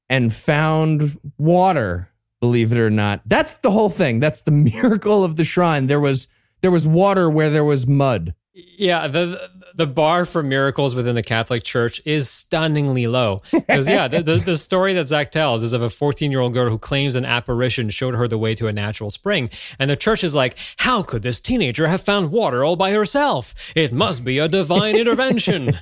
[0.10, 2.10] and found water,
[2.40, 3.22] believe it or not.
[3.26, 4.20] That's the whole thing.
[4.20, 4.52] That's the
[4.84, 5.88] miracle of the shrine.
[5.88, 6.28] There was
[6.62, 8.36] there was water where there was mud.
[8.54, 13.42] Yeah, the the bar for miracles within the Catholic Church is stunningly low.
[13.52, 16.54] Because yeah, the, the the story that Zac tells is of a 14 year old
[16.54, 19.50] girl who claims an apparition showed her the way to a natural spring,
[19.80, 23.54] and the church is like, "How could this teenager have found water all by herself?
[23.76, 25.70] It must be a divine intervention."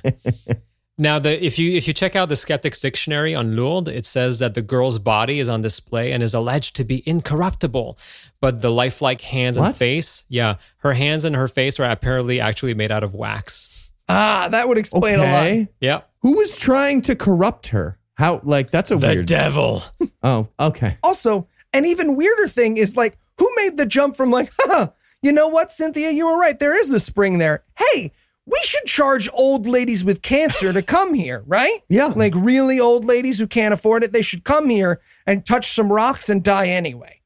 [0.98, 4.38] Now, the if you if you check out the Skeptics Dictionary on Lourdes, it says
[4.40, 7.98] that the girl's body is on display and is alleged to be incorruptible,
[8.40, 12.74] but the lifelike hands and face, yeah, her hands and her face are apparently actually
[12.74, 13.71] made out of wax.
[14.12, 15.68] Ah, that would explain a lot.
[15.80, 17.98] Yeah, Who was trying to corrupt her?
[18.14, 19.82] How like that's a weird The devil.
[20.22, 20.98] Oh, okay.
[21.02, 24.90] Also, an even weirder thing is like, who made the jump from like, huh,
[25.22, 26.58] you know what, Cynthia, you were right.
[26.58, 27.64] There is a spring there.
[27.76, 28.12] Hey,
[28.46, 31.80] we should charge old ladies with cancer to come here, right?
[31.88, 32.12] Yeah.
[32.14, 35.90] Like really old ladies who can't afford it, they should come here and touch some
[35.92, 37.20] rocks and die anyway.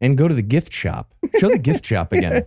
[0.00, 1.12] and go to the gift shop.
[1.38, 2.44] Show the gift shop again.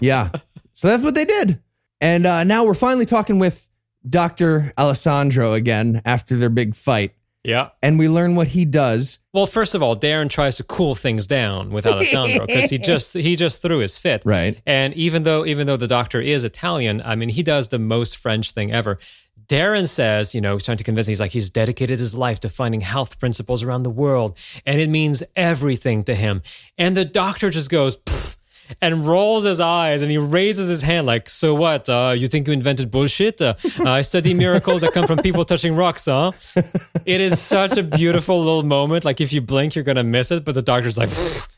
[0.00, 0.30] Yeah.
[0.72, 1.60] So that's what they did.
[2.00, 3.70] And uh, now we're finally talking with
[4.08, 4.72] Dr.
[4.78, 7.14] Alessandro again after their big fight.
[7.46, 7.68] Yeah.
[7.80, 9.20] And we learn what he does.
[9.32, 13.14] Well, first of all, Darin tries to cool things down with Alessandro because he just
[13.14, 14.22] he just threw his fit.
[14.24, 14.60] Right.
[14.66, 18.16] And even though even though the doctor is Italian, I mean, he does the most
[18.16, 18.98] French thing ever.
[19.46, 21.06] Darin says, you know, he's trying to convince.
[21.06, 24.90] He's like, he's dedicated his life to finding health principles around the world, and it
[24.90, 26.42] means everything to him.
[26.76, 27.96] And the doctor just goes.
[27.96, 28.35] "Pfft,"
[28.82, 31.88] And rolls his eyes and he raises his hand like, "So what?
[31.88, 33.40] Uh, you think you invented bullshit?
[33.40, 33.54] Uh,
[33.84, 36.32] I study miracles that come from people touching rocks, huh?"
[37.06, 39.04] It is such a beautiful little moment.
[39.04, 40.44] Like if you blink, you're gonna miss it.
[40.44, 41.10] But the doctor's like,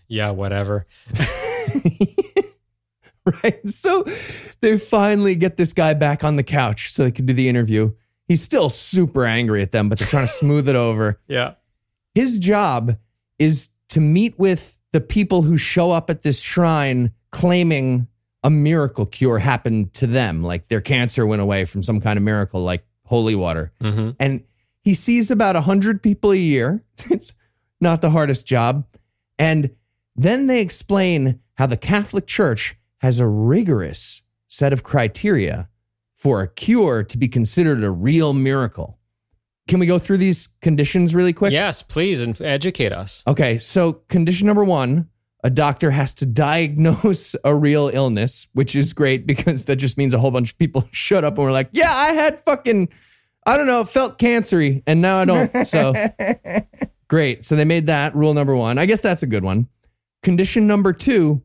[0.09, 0.85] "Yeah, whatever."
[3.45, 3.69] Right.
[3.69, 4.05] So
[4.63, 7.93] they finally get this guy back on the couch so they can do the interview.
[8.27, 11.21] He's still super angry at them, but they're trying to smooth it over.
[11.29, 11.55] Yeah.
[12.15, 12.97] His job
[13.39, 18.09] is to meet with the people who show up at this shrine claiming
[18.43, 22.25] a miracle cure happened to them, like their cancer went away from some kind of
[22.25, 23.73] miracle, like holy water.
[23.81, 24.43] hmm And
[24.83, 26.83] he sees about 100 people a year.
[27.11, 27.33] It's
[27.81, 28.87] not the hardest job.
[29.39, 29.71] And
[30.17, 35.69] then they explain how the Catholic Church has a rigorous set of criteria
[36.13, 38.98] for a cure to be considered a real miracle.
[39.69, 41.53] Can we go through these conditions really quick?
[41.53, 43.23] Yes, please and educate us.
[43.27, 45.09] Okay, so condition number one
[45.45, 50.13] a doctor has to diagnose a real illness, which is great because that just means
[50.13, 52.89] a whole bunch of people shut up and were like, yeah, I had fucking,
[53.47, 55.67] I don't know, felt cancery and now I don't.
[55.67, 55.95] So
[57.09, 57.45] great.
[57.45, 58.79] So they made that rule number one.
[58.79, 59.69] I guess that's a good one.
[60.23, 61.43] Condition number two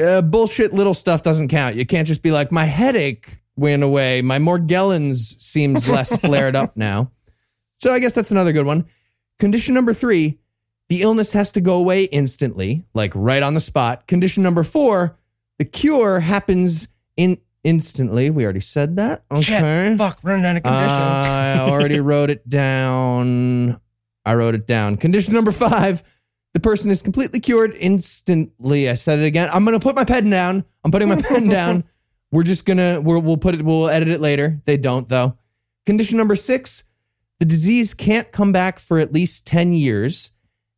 [0.00, 1.76] uh, bullshit little stuff doesn't count.
[1.76, 4.22] You can't just be like, my headache went away.
[4.22, 7.10] My Morgellons seems less flared up now.
[7.76, 8.86] So I guess that's another good one.
[9.38, 10.38] Condition number three,
[10.88, 14.06] the illness has to go away instantly, like right on the spot.
[14.06, 15.18] Condition number four,
[15.58, 18.30] the cure happens in instantly.
[18.30, 19.24] We already said that.
[19.30, 19.42] Okay.
[19.42, 20.90] Shit, fuck, running out of conditions.
[20.90, 23.80] I already wrote it down.
[24.24, 24.96] I wrote it down.
[24.96, 26.02] Condition number five,
[26.54, 28.88] the person is completely cured instantly.
[28.88, 29.50] I said it again.
[29.52, 30.64] I'm gonna put my pen down.
[30.84, 31.84] I'm putting my pen down.
[32.32, 33.62] We're just gonna we'll, we'll put it.
[33.62, 34.60] We'll edit it later.
[34.64, 35.36] They don't though.
[35.84, 36.84] Condition number six,
[37.38, 40.32] the disease can't come back for at least ten years.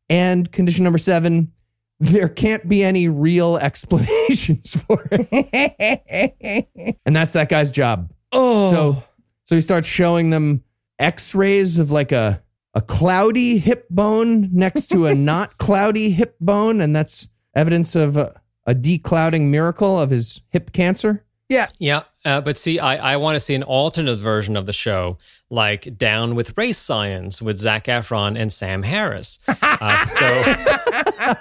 [0.09, 1.51] And condition number seven,
[1.99, 6.97] there can't be any real explanations for it.
[7.05, 8.11] And that's that guy's job.
[8.31, 9.03] oh, So
[9.45, 10.63] so he starts showing them
[10.99, 12.43] x-rays of like a
[12.75, 18.15] a cloudy hip bone next to a not cloudy hip bone and that's evidence of
[18.15, 21.25] a, a declouding miracle of his hip cancer.
[21.49, 21.67] Yeah.
[21.79, 25.17] Yeah, uh, but see, I, I want to see an alternate version of the show,
[25.49, 29.39] like Down with Race Science with Zac Efron and Sam Harris.
[29.81, 30.25] Uh, so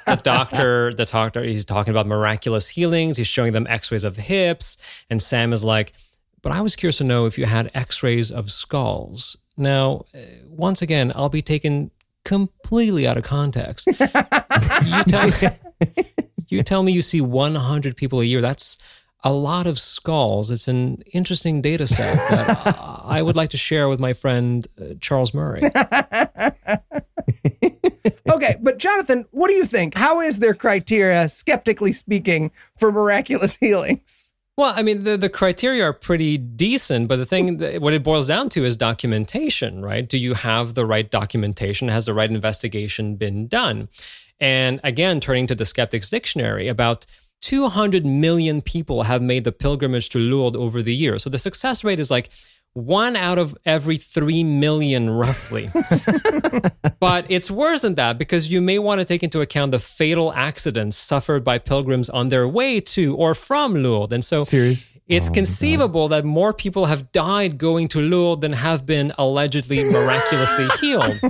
[0.06, 3.16] the doctor, the doctor, he's talking about miraculous healings.
[3.16, 4.76] He's showing them X-rays of hips,
[5.10, 5.92] and Sam is like,
[6.40, 10.82] "But I was curious to know if you had X-rays of skulls." Now, uh, once
[10.82, 11.90] again, I'll be taken
[12.24, 13.86] completely out of context.
[13.98, 15.48] you tell me,
[16.46, 18.40] you tell me you see 100 people a year.
[18.40, 18.78] That's
[19.24, 20.50] a lot of skulls.
[20.50, 24.94] It's an interesting data set that I would like to share with my friend uh,
[25.00, 25.62] Charles Murray.
[28.38, 29.94] Okay, but Jonathan, what do you think?
[29.94, 34.32] How is their criteria, skeptically speaking, for miraculous healings?
[34.56, 38.26] Well, I mean, the, the criteria are pretty decent, but the thing, what it boils
[38.26, 40.08] down to is documentation, right?
[40.08, 41.88] Do you have the right documentation?
[41.88, 43.88] Has the right investigation been done?
[44.40, 47.06] And again, turning to the Skeptics Dictionary, about
[47.42, 51.22] 200 million people have made the pilgrimage to Lourdes over the years.
[51.22, 52.30] So the success rate is like
[52.74, 55.68] one out of every 3 million, roughly.
[57.00, 60.32] but it's worse than that because you may want to take into account the fatal
[60.32, 64.12] accidents suffered by pilgrims on their way to or from Lourdes.
[64.12, 64.94] And so Serious?
[65.08, 69.82] it's oh conceivable that more people have died going to Lourdes than have been allegedly
[69.90, 71.20] miraculously healed.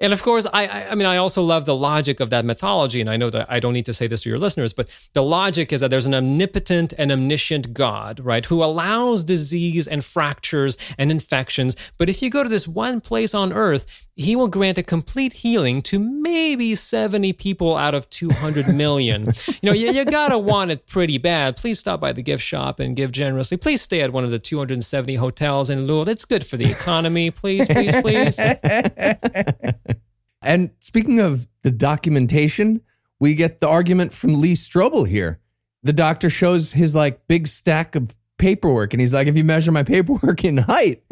[0.00, 3.00] And of course, I, I I mean, I also love the logic of that mythology.
[3.00, 5.22] And I know that I don't need to say this to your listeners, but the
[5.22, 10.76] logic is that there's an omnipotent and omniscient God, right, who allows disease and fractures
[10.98, 11.76] and infections.
[11.98, 13.86] But if you go to this one place on earth,
[14.20, 19.32] he will grant a complete healing to maybe 70 people out of 200 million.
[19.46, 21.56] you know, you, you gotta want it pretty bad.
[21.56, 23.56] Please stop by the gift shop and give generously.
[23.56, 26.10] Please stay at one of the 270 hotels in Lourdes.
[26.10, 27.30] It's good for the economy.
[27.30, 28.38] Please, please, please.
[30.42, 32.80] And speaking of the documentation,
[33.18, 35.40] we get the argument from Lee Strobel here.
[35.82, 39.72] The doctor shows his like big stack of paperwork and he's like, if you measure
[39.72, 41.02] my paperwork in height,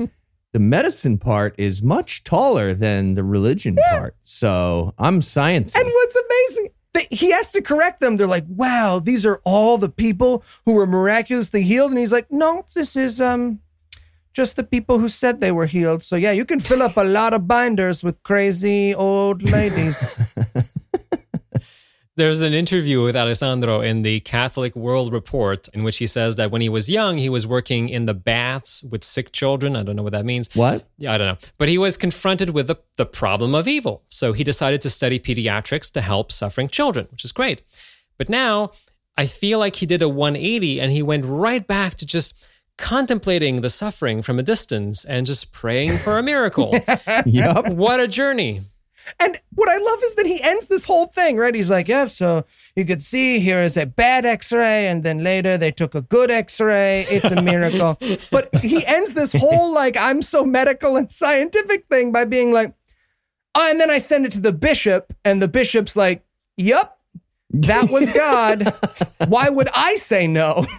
[0.53, 4.17] the medicine part is much taller than the religion part.
[4.23, 5.77] So I'm science.
[5.77, 8.17] And what's amazing, they, he has to correct them.
[8.17, 11.91] They're like, wow, these are all the people who were miraculously healed.
[11.91, 13.61] And he's like, no, this is um
[14.33, 16.03] just the people who said they were healed.
[16.03, 20.21] So yeah, you can fill up a lot of binders with crazy old ladies.
[22.19, 26.51] There's an interview with Alessandro in the Catholic World Report in which he says that
[26.51, 29.77] when he was young, he was working in the baths with sick children.
[29.77, 30.51] I don't know what that means.
[30.55, 30.89] what?
[30.99, 31.39] Yeah, I don't know.
[31.59, 34.03] But he was confronted with the, the problem of evil.
[34.09, 37.63] So he decided to study pediatrics to help suffering children, which is great.
[38.17, 38.73] But now
[39.17, 42.35] I feel like he did a 180 and he went right back to just
[42.79, 46.75] contemplating the suffering from a distance and just praying for a miracle.
[47.27, 47.69] Yup.
[47.69, 48.63] what a journey.
[49.21, 51.55] And what I love is that he ends this whole thing, right?
[51.55, 52.45] He's like, yeah, so
[52.77, 56.01] you could see here is a bad x ray, and then later they took a
[56.03, 57.07] good x ray.
[57.11, 57.99] It's a miracle.
[58.31, 62.75] but he ends this whole, like, I'm so medical and scientific thing by being like,
[63.55, 66.25] oh, and then I send it to the bishop, and the bishop's like,
[66.57, 66.97] yep,
[67.51, 68.69] that was God.
[69.29, 70.67] Why would I say no?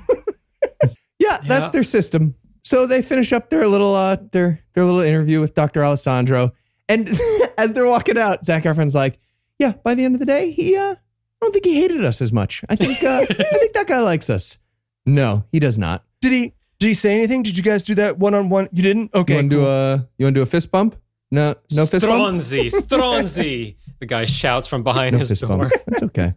[1.19, 1.71] Yeah, that's Yeah.
[1.71, 2.36] their system.
[2.63, 5.84] So they finish up their little uh their their little interview with Dr.
[5.84, 6.53] Alessandro.
[6.89, 7.09] And
[7.57, 9.19] as they're walking out, Zac Efron's like,
[9.59, 12.21] Yeah, by the end of the day, he uh I don't think he hated us
[12.21, 12.63] as much.
[12.67, 14.57] I think uh I think that guy likes us.
[15.05, 16.03] No, he does not.
[16.21, 16.53] Did he?
[16.79, 17.43] Did he say anything?
[17.43, 18.67] Did you guys do that one on one?
[18.73, 19.13] You didn't.
[19.13, 19.33] Okay.
[19.33, 20.95] You wanna do a you wanna do a fist bump?
[21.31, 22.37] No no fist bump?
[22.41, 23.75] Stronzi, Stronzi.
[23.99, 25.57] the guy shouts from behind No his door.
[25.57, 25.71] bump.
[25.87, 26.33] That's okay.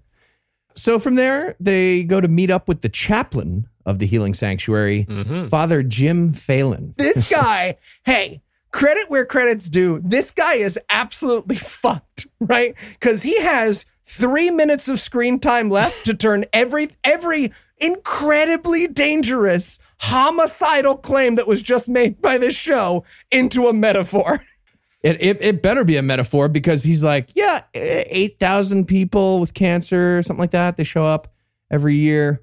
[0.75, 5.07] So from there, they go to meet up with the chaplain of the healing sanctuary,
[5.09, 5.49] Mhm.
[5.51, 6.95] Father Jim Phelan.
[6.97, 8.41] this guy, hey,
[8.73, 10.01] credit where credit's due.
[10.05, 12.75] This guy is absolutely fucked, right?
[12.93, 19.79] Because he has three minutes of screen time left to turn every every incredibly dangerous
[19.99, 24.45] homicidal claim that was just made by this show into a metaphor.
[25.03, 29.53] It, it, it better be a metaphor because he's like, yeah, eh, 8,000 people with
[29.53, 30.77] cancer, or something like that.
[30.77, 31.27] They show up
[31.73, 32.41] every year.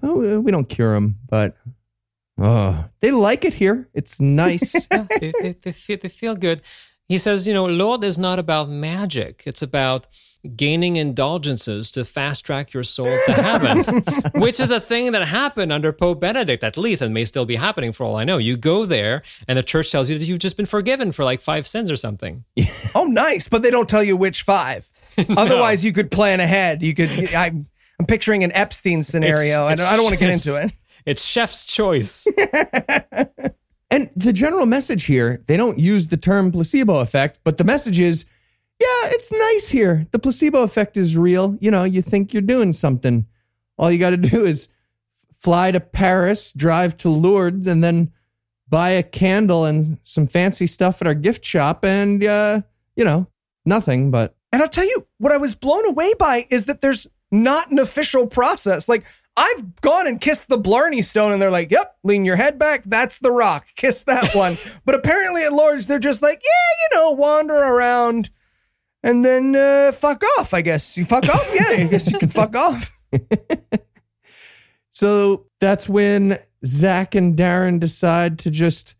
[0.00, 1.56] Oh, we don't cure them, but
[2.38, 3.88] oh, they like it here.
[3.94, 4.74] It's nice.
[4.92, 6.62] Yeah, they, they, they, feel, they feel good.
[7.08, 9.42] He says, you know, Lourdes is not about magic.
[9.46, 10.06] It's about
[10.56, 14.02] gaining indulgences to fast track your soul to heaven,
[14.40, 17.56] which is a thing that happened under Pope Benedict, at least, and may still be
[17.56, 18.38] happening for all I know.
[18.38, 21.40] You go there, and the church tells you that you've just been forgiven for like
[21.40, 22.44] five sins or something.
[22.94, 24.92] Oh, nice, but they don't tell you which five.
[25.30, 26.82] Otherwise, you could plan ahead.
[26.82, 27.08] You could.
[27.34, 27.46] I,
[27.98, 30.72] I'm picturing an Epstein scenario, It's- and I don't want to get into it.
[31.06, 32.26] It's chef's choice.
[33.90, 37.98] and the general message here, they don't use the term placebo effect, but the message
[37.98, 38.24] is,
[38.80, 40.06] yeah, it's nice here.
[40.12, 41.56] The placebo effect is real.
[41.60, 43.26] You know, you think you're doing something.
[43.78, 44.68] All you got to do is
[45.38, 48.12] fly to Paris, drive to Lourdes, and then
[48.68, 52.62] buy a candle and some fancy stuff at our gift shop, and uh,
[52.96, 53.26] you know,
[53.64, 54.10] nothing.
[54.10, 57.70] But And I'll tell you what I was blown away by is that there's not
[57.70, 58.88] an official process.
[58.88, 59.04] Like
[59.36, 62.82] I've gone and kissed the Blarney Stone, and they're like, "Yep, lean your head back.
[62.84, 63.66] That's the rock.
[63.76, 68.30] Kiss that one." but apparently at Lourdes, they're just like, "Yeah, you know, wander around."
[69.02, 70.96] And then uh, fuck off, I guess.
[70.96, 71.50] You fuck off?
[71.54, 72.96] Yeah, I guess you can fuck off.
[74.90, 78.94] so that's when Zac and Darin decide to just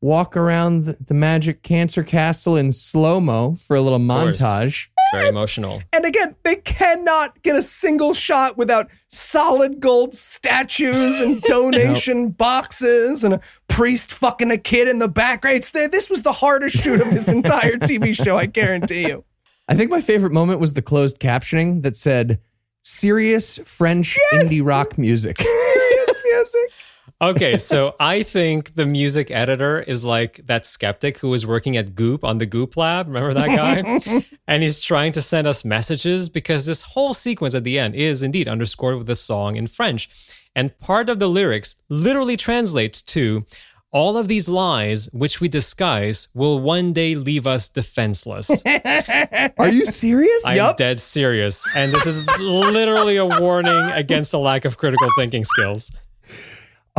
[0.00, 4.88] walk around the, magic cancer castle in slow mo for a little montage.
[4.96, 5.82] It's very emotional.
[5.92, 13.24] And again, they cannot get a single shot without solid gold statues and donation boxes
[13.24, 15.56] and a priest fucking a kid in the background.
[15.56, 19.24] It's this was the hardest shoot of this entire TV show, I guarantee you.
[19.68, 22.40] I think my favorite moment was the closed captioning that said
[22.82, 25.38] serious French indie rock music.
[25.40, 26.72] Serious music.
[27.20, 31.96] Okay, so I think the music editor is like that skeptic who was working at
[31.96, 33.08] Goop on the Goop Lab.
[33.08, 34.24] Remember that guy?
[34.46, 38.22] and he's trying to send us messages because this whole sequence at the end is
[38.22, 40.08] indeed underscored with a song in French.
[40.54, 43.44] And part of the lyrics literally translates to
[43.90, 48.48] all of these lies which we disguise will one day leave us defenseless.
[49.58, 50.44] Are you serious?
[50.46, 51.64] I'm dead serious.
[51.74, 55.90] And this is literally a warning against a lack of critical thinking skills.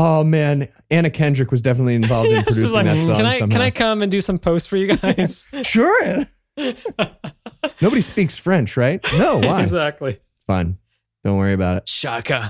[0.02, 3.54] Oh man, Anna Kendrick was definitely involved in producing like, that song can I somehow.
[3.58, 5.46] can I come and do some posts for you guys?
[5.64, 6.26] Sure.
[7.82, 9.04] Nobody speaks French, right?
[9.18, 9.60] No, why?
[9.60, 10.12] exactly.
[10.12, 10.78] It's fine.
[11.26, 11.90] Don't worry about it.
[11.90, 12.50] Shaka.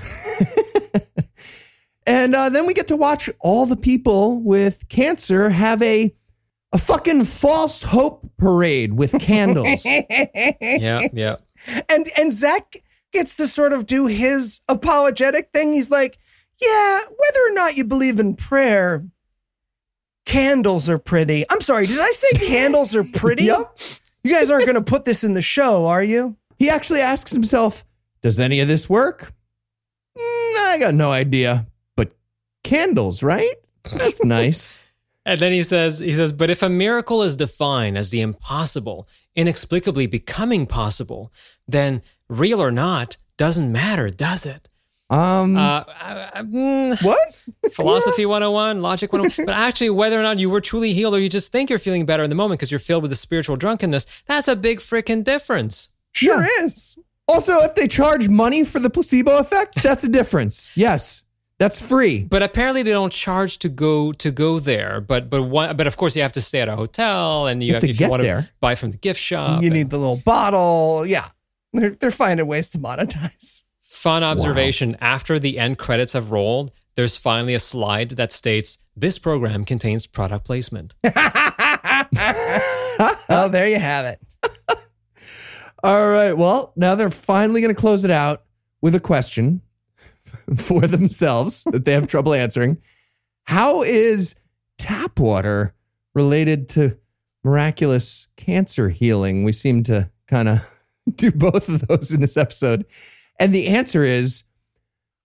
[2.06, 6.14] And uh, then we get to watch all the people with cancer have a
[6.72, 9.84] a fucking false hope parade with candles.
[9.84, 11.36] Yeah, yeah.
[11.88, 12.76] And and Zac
[13.12, 15.72] gets to sort of do his apologetic thing.
[15.72, 16.18] He's like,
[16.60, 19.04] yeah, whether or not you believe in prayer,
[20.26, 21.44] candles are pretty.
[21.50, 23.44] I'm sorry, did I say candles are pretty?
[23.44, 23.78] Yep.
[24.22, 26.36] You guys aren't going to put this in the show, are you?
[26.58, 27.84] he actually asks himself,
[28.22, 29.32] "Does any of this work?"
[30.16, 32.12] "Mm, I got no idea, but
[32.62, 33.54] candles, right?
[33.96, 34.78] That's nice.
[35.26, 39.06] And then he says, he says, but if a miracle is defined as the impossible,
[39.36, 41.30] inexplicably becoming possible,
[41.68, 44.69] then real or not doesn't matter, does it?
[45.10, 45.84] Um, Uh,
[46.36, 47.40] mm, What?
[47.72, 49.44] philosophy 101, logic 101.
[49.46, 52.06] but actually, whether or not you were truly healed or you just think you're feeling
[52.06, 55.24] better in the moment because you're filled with the spiritual drunkenness, that's a big freaking
[55.24, 55.88] difference.
[56.12, 56.96] Sure is.
[57.28, 60.70] Also, if they charge money for the placebo effect, that's a difference.
[60.74, 61.24] Yes,
[61.58, 62.24] That's free.
[62.24, 65.00] But apparently they don't charge to go to go there.
[65.00, 67.68] But but one, but of course you have to stay at a hotel and you,
[67.68, 68.42] You have, have to if you get want there.
[68.42, 69.60] to buy from the gift shop.
[69.62, 71.04] you and- need the little bottle.
[71.06, 71.28] Yeah.
[71.72, 73.64] They're, they're finding ways to monetize.
[74.00, 79.18] Fun observation after the end credits have rolled, there's finally a slide that states this
[79.18, 80.94] program contains product placement.
[81.04, 81.10] oh,
[83.52, 84.18] there you have it.
[85.82, 86.32] All right.
[86.32, 88.44] Well, now they're finally going to close it out
[88.80, 89.60] with a question
[90.56, 92.78] for themselves that they have trouble answering.
[93.44, 94.34] How is
[94.78, 95.74] tap water
[96.14, 96.96] related to
[97.44, 99.44] miraculous cancer healing?
[99.44, 100.74] We seem to kind of
[101.16, 102.86] do both of those in this episode.
[103.40, 104.44] And the answer is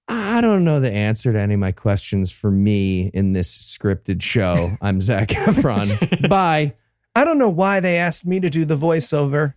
[0.07, 4.21] I don't know the answer to any of my questions for me in this scripted
[4.21, 4.71] show.
[4.81, 6.29] I'm Zac Efron.
[6.29, 6.75] Bye.
[7.13, 9.53] I don't know why they asked me to do the voiceover.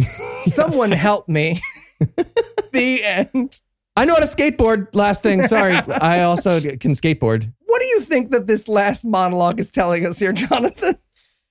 [0.44, 1.60] Someone help me.
[2.72, 3.60] the end.
[3.96, 4.88] I know how to skateboard.
[4.94, 5.42] Last thing.
[5.46, 5.74] Sorry.
[5.74, 7.52] I also can skateboard.
[7.66, 10.96] What do you think that this last monologue is telling us here, Jonathan?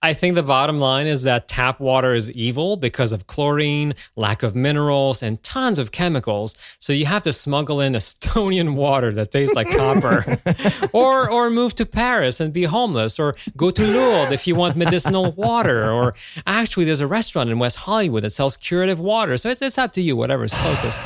[0.03, 4.41] I think the bottom line is that tap water is evil because of chlorine, lack
[4.41, 6.57] of minerals, and tons of chemicals.
[6.79, 10.39] So you have to smuggle in Estonian water that tastes like copper,
[10.93, 14.75] or or move to Paris and be homeless, or go to Lourdes if you want
[14.75, 15.91] medicinal water.
[15.91, 16.15] Or
[16.47, 19.37] actually, there's a restaurant in West Hollywood that sells curative water.
[19.37, 20.99] So it's, it's up to you, whatever's closest.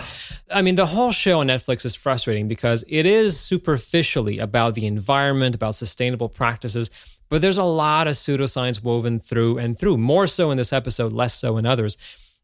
[0.54, 4.86] I mean, the whole show on Netflix is frustrating because it is superficially about the
[4.86, 6.92] environment, about sustainable practices,
[7.30, 11.14] but there's a lot of pseudoscience woven through and through, more so in this episode,
[11.14, 11.98] less so in others.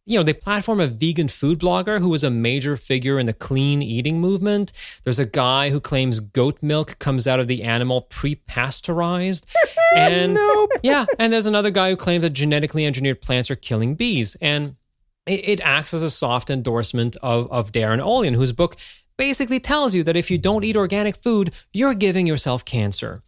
[0.06, 3.34] You know, they platform a vegan food blogger who was a major figure in the
[3.34, 4.74] clean eating movement.
[5.04, 9.46] There's a guy who claims goat milk comes out of the animal pre pasteurized.
[9.94, 10.40] And
[10.84, 14.38] yeah, and there's another guy who claims that genetically engineered plants are killing bees.
[14.42, 14.78] And
[15.26, 18.78] it, it acts as a soft endorsement of, of Darin Olien, whose book
[19.18, 23.22] basically tells you that if you don't eat organic food, you're giving yourself cancer.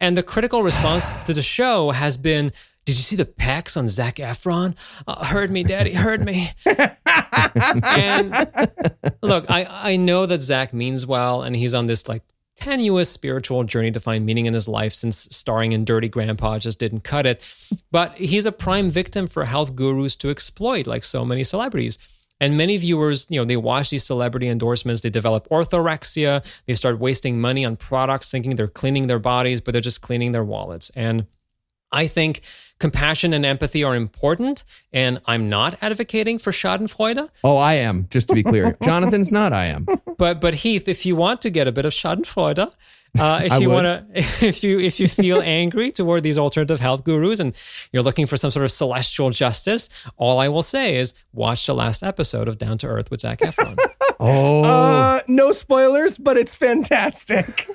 [0.00, 2.52] And the critical response to the show has been
[2.86, 4.74] Did you see the pecs on Zac Efron?
[5.06, 6.52] Uh, heard me, daddy, heard me.
[6.64, 8.32] and
[9.22, 12.22] look, I, I know that Zac means well, and he's on this like
[12.56, 16.78] tenuous spiritual journey to find meaning in his life since starring in Dirty Grandpa just
[16.78, 17.42] didn't cut it.
[17.90, 21.98] But he's a prime victim for health gurus to exploit, like so many celebrities.
[22.40, 26.98] And many viewers, you know, they watch these celebrity endorsements, they develop orthorexia, they start
[26.98, 30.90] wasting money on products thinking they're cleaning their bodies, but they're just cleaning their wallets.
[30.96, 31.26] And
[31.92, 32.40] I think
[32.80, 37.28] compassion and empathy are important, and I'm not advocating for Schadenfreude.
[37.44, 38.76] Oh, I am, just to be clear.
[38.82, 39.86] Jonathan's not, I am.
[40.18, 42.70] But but Heath, if you want to get a bit of Schadenfreude, uh,
[43.44, 44.04] if I you want to,
[44.44, 47.54] if you if you feel angry toward these alternative health gurus and
[47.92, 51.74] you're looking for some sort of celestial justice, all I will say is watch the
[51.74, 53.76] last episode of Down to Earth with Zac Efron.
[54.18, 57.66] Oh, Uh, no spoilers, but it's fantastic.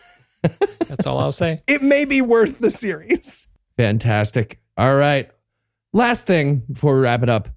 [0.88, 1.60] That's all I'll say.
[1.66, 3.48] It may be worth the series.
[3.78, 4.60] fantastic.
[4.78, 5.30] All right.
[5.94, 7.50] Last thing before we wrap it up.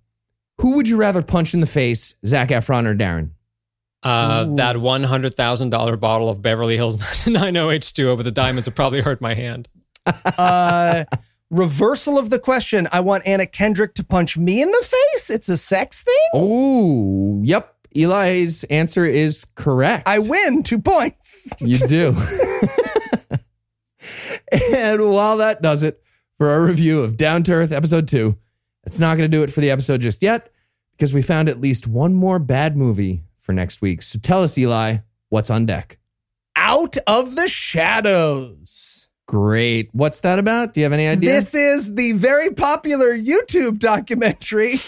[0.58, 3.32] Who would you rather punch in the face, Zac Efron or Darin?
[4.02, 8.76] Uh, that one hundred thousand dollar bottle of Beverly Hills 90H2O with the diamonds would
[8.76, 9.68] probably hurt my hand.
[10.38, 11.04] Uh,
[11.50, 12.88] reversal of the question.
[12.92, 15.28] I want Anna Kendrick to punch me in the face.
[15.28, 16.14] It's a sex thing.
[16.32, 17.74] Oh, yep.
[17.94, 20.06] Eli's answer is correct.
[20.06, 21.52] I win two points.
[21.60, 22.14] You do.
[24.72, 26.02] and while that does it
[26.38, 28.38] for our review of Down to Earth episode two,
[28.84, 30.50] it's not going to do it for the episode just yet
[30.92, 34.02] because we found at least one more bad movie for next week.
[34.02, 35.98] So tell us, Eli, what's on deck?
[36.54, 39.08] Out of the shadows.
[39.26, 39.90] Great.
[39.92, 40.74] What's that about?
[40.74, 41.32] Do you have any idea?
[41.32, 44.80] This is the very popular YouTube documentary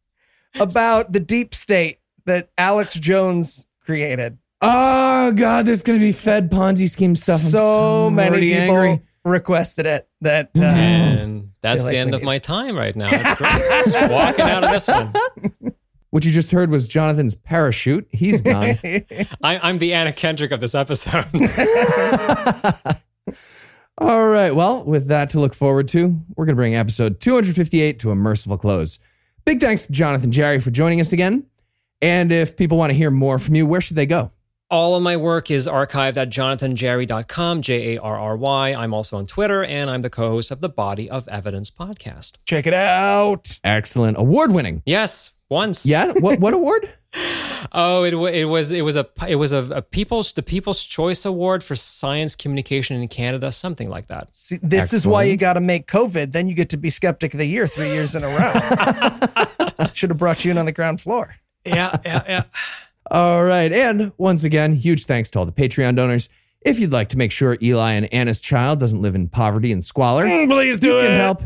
[0.60, 4.38] about the deep state that Alex Jones created.
[4.60, 7.42] oh, God, there's going to be Fed Ponzi scheme stuff.
[7.44, 9.02] I'm so many people angry.
[9.28, 12.96] Requested it that uh, And that's feel like the end of need- my time right
[12.96, 13.10] now.
[13.10, 13.40] That's
[13.92, 14.10] great.
[14.10, 15.12] Walking out of this one.
[16.10, 18.08] What you just heard was Jonathan's parachute.
[18.10, 18.78] He's gone.
[18.82, 21.26] I, I'm the Anna Kendrick of this episode.
[23.98, 24.54] All right.
[24.54, 28.14] Well, with that to look forward to, we're going to bring episode 258 to a
[28.14, 28.98] merciful close.
[29.44, 31.44] Big thanks to Jonathan Jarry for joining us again.
[32.00, 34.30] And if people want to hear more from you, where should they go?
[34.70, 38.74] All of my work is archived at jonathanjarry.com, J A R R Y.
[38.74, 42.34] I'm also on Twitter, and I'm the co host of the Body of Evidence podcast.
[42.44, 43.58] check it out.
[43.64, 44.18] Excellent.
[44.18, 44.82] Award winning.
[44.84, 45.86] Yes, once.
[45.86, 46.12] Yeah.
[46.18, 46.92] What, what award?
[47.72, 51.24] Oh, it, it was it was a it was a, a people's the People's Choice
[51.24, 54.28] Award for Science Communication in Canada, something like that.
[54.36, 56.32] See, this is why you got to make COVID.
[56.32, 59.86] Then you get to be skeptic of the year three years in a row.
[59.94, 61.34] Should have brought you in on the ground floor.
[61.64, 62.42] Yeah, yeah, yeah.
[63.10, 63.72] All right.
[63.72, 66.28] And once again, huge thanks to all the Patreon donors.
[66.62, 69.84] If you'd like to make sure Eli and Anna's child doesn't live in poverty and
[69.84, 71.42] squalor, Please do you can help.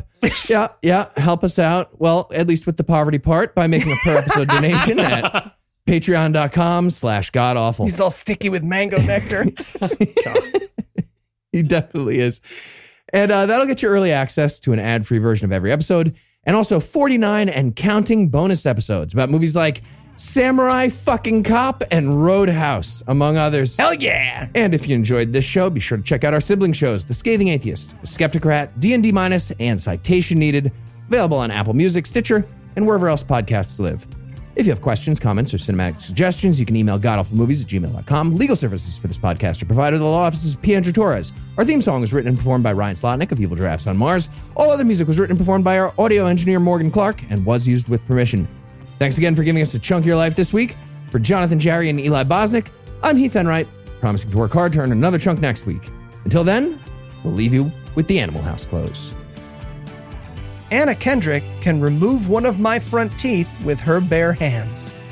[0.49, 2.01] Yeah, yeah, help us out.
[2.01, 5.55] Well, at least with the poverty part by making a per episode donation at
[5.87, 7.85] patreon.com slash god awful.
[7.85, 9.45] He's all sticky with mango nectar.
[11.53, 12.41] He definitely is.
[13.13, 16.17] And uh, that'll get you early access to an ad free version of every episode
[16.45, 19.83] and also 49 and counting bonus episodes about movies like
[20.17, 23.77] Samurai Fucking Cop and Roadhouse, among others.
[23.77, 24.49] Hell yeah.
[24.55, 27.15] And if you enjoyed this show, be sure to check out our sibling shows, The
[27.15, 30.71] Scathing Atheist, The Skeptocrat, D&D Minus, and Citation Needed,
[31.09, 34.07] available on Apple Music, Stitcher, and wherever else podcasts live.
[34.55, 38.33] If you have questions, comments, or cinematic suggestions, you can email godawfulmovies at gmail.com.
[38.33, 41.33] Legal services for this podcast are provided by the law offices of Pietro Torres.
[41.57, 44.29] Our theme song was written and performed by Ryan Slotnick of Evil Giraffes on Mars.
[44.57, 47.67] All other music was written and performed by our audio engineer Morgan Clark and was
[47.67, 48.47] used with permission.
[49.03, 50.77] Thanks again for giving us a chunk of your life this week.
[51.11, 52.71] For Jonathan Jarry and Eli Bosnick,
[53.03, 53.67] I'm Heath Enright,
[53.99, 55.91] promising to work hard to earn another chunk next week.
[56.23, 56.81] Until then,
[57.25, 59.13] we'll leave you with the Animal House close.
[60.71, 64.95] Anna Kendrick can remove one of my front teeth with her bare hands.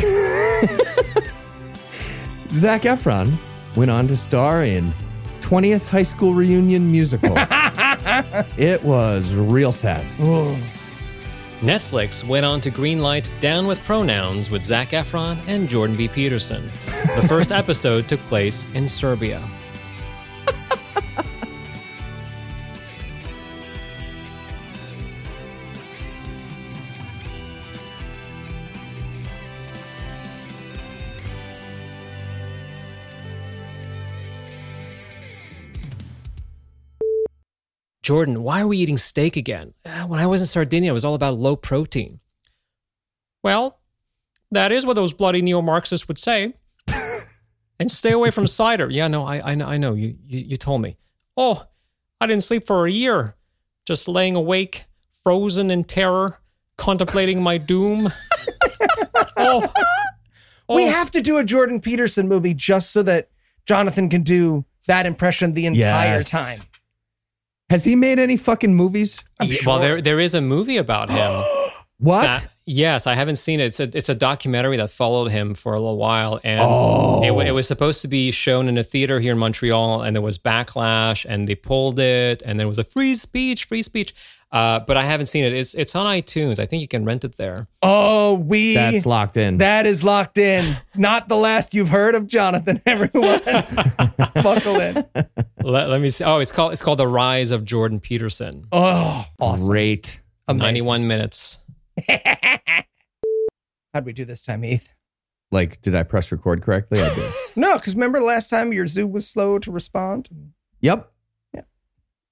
[2.50, 3.36] Zac Efron
[3.74, 4.92] went on to star in
[5.40, 7.34] 20th High School Reunion Musical.
[8.56, 10.06] it was real sad.
[11.60, 16.08] Netflix went on to greenlight Down with Pronouns with Zac Efron and Jordan B.
[16.08, 16.70] Peterson.
[17.16, 19.42] The first episode took place in Serbia.
[38.02, 39.74] Jordan, why are we eating steak again?
[39.84, 42.20] Uh, When I was in Sardinia, it was all about low protein.
[43.42, 43.78] Well,
[44.50, 46.54] that is what those bloody neo Marxists would say.
[47.78, 48.88] and stay away from cider.
[48.90, 49.94] Yeah, no, I, I know, I know.
[49.94, 50.96] You, you, you told me.
[51.36, 51.64] Oh,
[52.20, 53.36] I didn't sleep for a year,
[53.86, 54.84] just laying awake,
[55.22, 56.40] frozen in terror,
[56.76, 58.10] contemplating my doom.
[59.36, 59.72] oh,
[60.68, 60.90] We oh.
[60.90, 63.28] have to do a Jordan Peterson movie just so that
[63.66, 66.30] Jonathan can do that impression the entire Yes.
[66.30, 66.60] time.
[67.70, 69.24] Has he made any fucking movies?
[69.40, 71.44] Yeah, Well, there there is a movie about him.
[72.02, 72.26] What?
[72.28, 72.40] Uh,
[72.70, 73.66] yes, I haven't seen it.
[73.66, 77.22] It's a it's a documentary that followed him for a little while, and Oh.
[77.22, 80.22] it, it was supposed to be shown in a theater here in Montreal, and there
[80.22, 84.14] was backlash, and they pulled it, and there was a free speech, free speech.
[84.52, 85.52] Uh, but I haven't seen it.
[85.52, 86.58] It's it's on iTunes.
[86.58, 87.68] I think you can rent it there.
[87.82, 88.74] Oh, we.
[88.74, 89.58] That's locked in.
[89.58, 90.76] That is locked in.
[90.96, 93.40] Not the last you've heard of Jonathan, everyone.
[94.34, 95.04] Buckle in.
[95.62, 96.24] Let, let me see.
[96.24, 98.66] Oh, it's called it's called The Rise of Jordan Peterson.
[98.72, 99.68] Oh, awesome.
[99.68, 100.20] Great.
[100.48, 100.58] Amazing.
[100.64, 101.58] Ninety one minutes.
[103.94, 104.90] How'd we do this time, Heath?
[105.50, 107.00] Like, did I press record correctly?
[107.02, 107.32] I did.
[107.56, 110.28] No, because remember last time your zoo was slow to respond?
[110.80, 111.12] yep.
[111.52, 111.62] Yeah.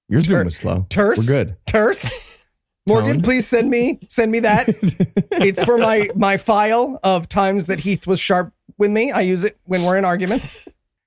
[0.07, 0.85] Your Zoom was slow.
[0.89, 1.17] Terse?
[1.19, 1.57] We're good.
[1.65, 2.09] Terse?
[2.87, 3.21] Morgan, Tone?
[3.21, 4.69] please send me send me that.
[5.33, 9.11] it's for my my file of times that Heath was sharp with me.
[9.11, 10.61] I use it when we're in arguments.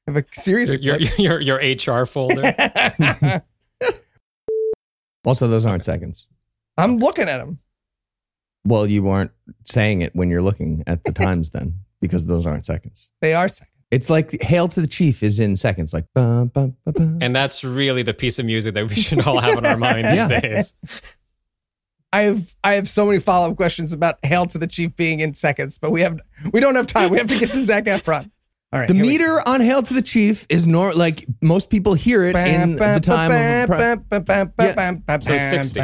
[0.06, 2.52] I have a series Your of your your, your HR folder.
[5.24, 6.26] Also, those aren't seconds.
[6.76, 7.58] I'm looking at them.
[8.64, 9.32] Well, you weren't
[9.64, 13.10] saying it when you're looking at the times then, because those aren't seconds.
[13.20, 13.68] They are seconds.
[13.90, 17.18] It's like Hail to the Chief is in seconds, like bum, bum, bum, bum.
[17.20, 20.06] and that's really the piece of music that we should all have in our mind
[20.06, 20.28] Yeah.
[20.28, 20.74] these days.
[22.14, 25.20] I have I have so many follow up questions about Hail to the Chief being
[25.20, 26.20] in seconds, but we have
[26.52, 27.10] we don't have time.
[27.10, 28.30] We have to get to Zac Efron.
[28.72, 28.88] All right.
[28.88, 32.22] The here we meter on Hail to the Chief is nor like most people hear
[32.24, 33.66] it in the time of.
[33.68, 35.80] Pri- So it's 60.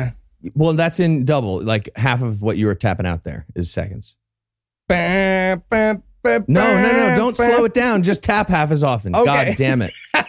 [0.55, 1.63] Well, that's in double.
[1.63, 4.17] Like half of what you were tapping out there is seconds.
[6.49, 7.17] No, no, no!
[7.17, 8.03] Don't slow it down.
[8.03, 9.15] Just tap half as often.
[9.15, 9.25] Okay.
[9.25, 9.93] God damn it!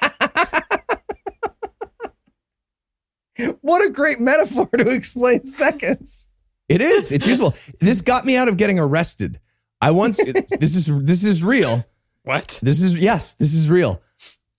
[3.61, 6.27] What a great metaphor to explain seconds.
[6.67, 7.11] It is.
[7.11, 7.55] It's useful.
[7.79, 9.39] This got me out of getting arrested.
[9.81, 10.17] I once.
[10.17, 11.85] this is this is real.
[12.23, 12.59] What?
[12.61, 13.33] This is yes.
[13.35, 14.01] This is real.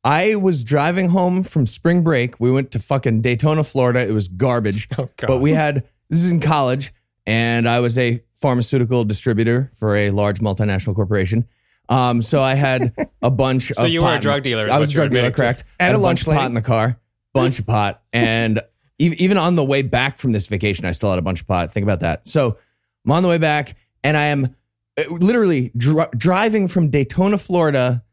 [0.03, 2.41] I was driving home from spring break.
[2.41, 4.01] We went to fucking Daytona, Florida.
[4.01, 4.89] It was garbage.
[4.99, 5.27] Oh, God.
[5.29, 6.93] But we had this is in college,
[7.27, 11.47] and I was a pharmaceutical distributor for a large multinational corporation.
[11.89, 13.69] Um, so I had a bunch.
[13.69, 15.65] So of So you were a drug dealer I was a drug dealer, correct?
[15.79, 16.99] And Had a bunch of pot in the car,
[17.35, 18.61] bunch of pot, and
[18.99, 21.73] even on the way back from this vacation, I still had a bunch of pot.
[21.73, 22.29] Think about that.
[22.29, 22.59] So
[23.05, 24.55] I'm on the way back, and I am
[24.99, 28.05] uh, literally dri- driving from Daytona, Florida,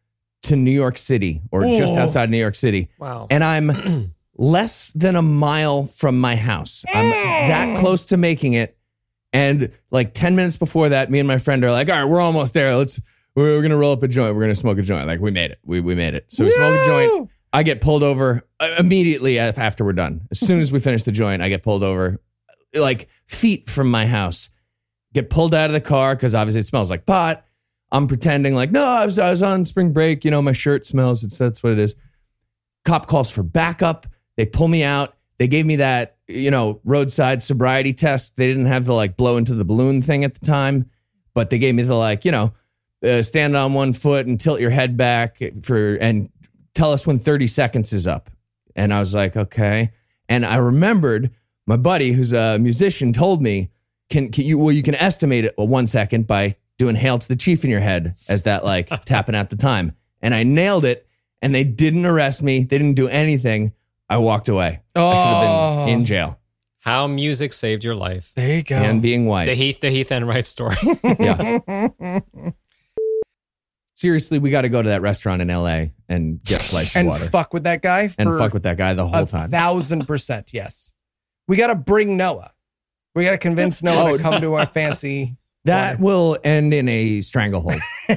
[0.48, 3.28] to New York City, or just outside New York City Wow.
[3.30, 6.84] and I'm less than a mile from my house.
[6.94, 8.78] I'm that close to making it.
[9.34, 12.22] And like 10 minutes before that, me and my friend are like, all right, we're
[12.22, 12.76] almost there.
[12.76, 13.00] Let's,
[13.36, 14.34] we're, we're going to roll up a joint.
[14.36, 15.06] We're going to smoke a joint.
[15.06, 15.60] Like we made it.
[15.66, 16.26] We, we made it.
[16.32, 17.30] So we smoke a joint.
[17.54, 20.28] I get pulled over uh, immediately after we're done.
[20.32, 22.20] As soon as we finish the joint, I get pulled over,
[22.74, 24.50] like feet from my house.
[25.14, 27.44] Get pulled out of the car because obviously it smells like pot.
[27.92, 30.26] I'm pretending like no, I was I was on spring break.
[30.26, 31.24] You know, my shirt smells.
[31.24, 31.96] It's that's what it is.
[32.86, 34.08] Cop calls for backup.
[34.36, 35.16] They pull me out.
[35.38, 38.36] They gave me that you know roadside sobriety test.
[38.38, 40.90] They didn't have the like blow into the balloon thing at the time,
[41.34, 42.54] but they gave me the like you know
[43.04, 46.30] uh, stand on one foot and tilt your head back for and
[46.74, 48.30] tell us when 30 seconds is up.
[48.76, 49.92] And I was like, okay.
[50.30, 51.32] And I remembered
[51.66, 53.72] my buddy, who's a musician, told me,
[54.10, 57.36] can, can you, well, you can estimate it one second by doing Hail to the
[57.36, 59.94] Chief in your head as that like tapping at the time.
[60.22, 61.04] And I nailed it.
[61.42, 62.60] And they didn't arrest me.
[62.64, 63.74] They didn't do anything.
[64.10, 64.82] I walked away.
[64.96, 65.86] I should have Oh.
[65.86, 66.40] been in jail
[66.80, 68.32] How music saved your life.
[68.36, 68.76] There you go.
[68.76, 69.46] and being white.
[69.46, 69.54] The.
[69.54, 70.76] Heath, the Heath Enright story.
[71.20, 71.60] Yeah.
[73.96, 77.08] Seriously, we got to go to that restaurant in LA and get flights of and
[77.08, 79.50] water fuck with that guy and for fuck with that guy the whole a time.
[79.50, 80.52] thousand percent.
[80.54, 80.94] Yes,
[81.48, 82.52] we got to bring Noah.
[83.16, 84.18] We got to convince Noah Oh.
[84.18, 85.36] to come to our fancy.
[85.66, 87.82] That will end in a stranglehold.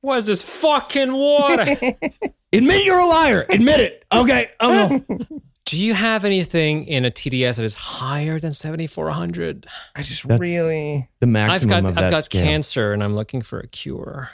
[0.00, 1.62] what is this fucking water?
[2.52, 3.44] Admit you're a liar.
[3.50, 4.04] Admit it.
[4.12, 4.48] Okay.
[4.60, 5.04] Oh.
[5.66, 9.66] Do you have anything in a TDS that is higher than 7400?
[9.96, 12.44] I just That's- really the maximum I've got of I've that got scale.
[12.44, 14.30] cancer and I'm looking for a cure.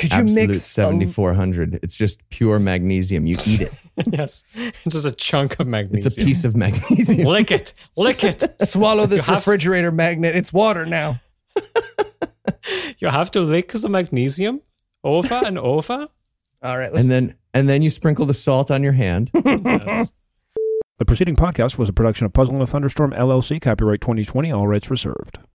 [0.00, 1.80] Could you Absolute mix a- 7400.
[1.82, 3.26] It's just pure magnesium.
[3.26, 3.72] You eat it.
[4.12, 6.06] yes, it's just a chunk of magnesium.
[6.06, 6.26] It's magnesium.
[6.26, 7.28] a piece of magnesium.
[7.28, 8.42] Lick it, lick it.
[8.62, 10.34] swallow this You have- refrigerator magnet?
[10.34, 11.20] It's water now.
[12.98, 14.60] You have to lick the magnesium
[15.02, 16.08] over and over.
[16.62, 19.30] All right, let's And then and then you sprinkle the salt on your hand.
[19.34, 20.12] Yes.
[20.98, 24.68] The preceding podcast was a production of Puzzle and a Thunderstorm LLC, copyright 2020, all
[24.68, 25.38] rights reserved.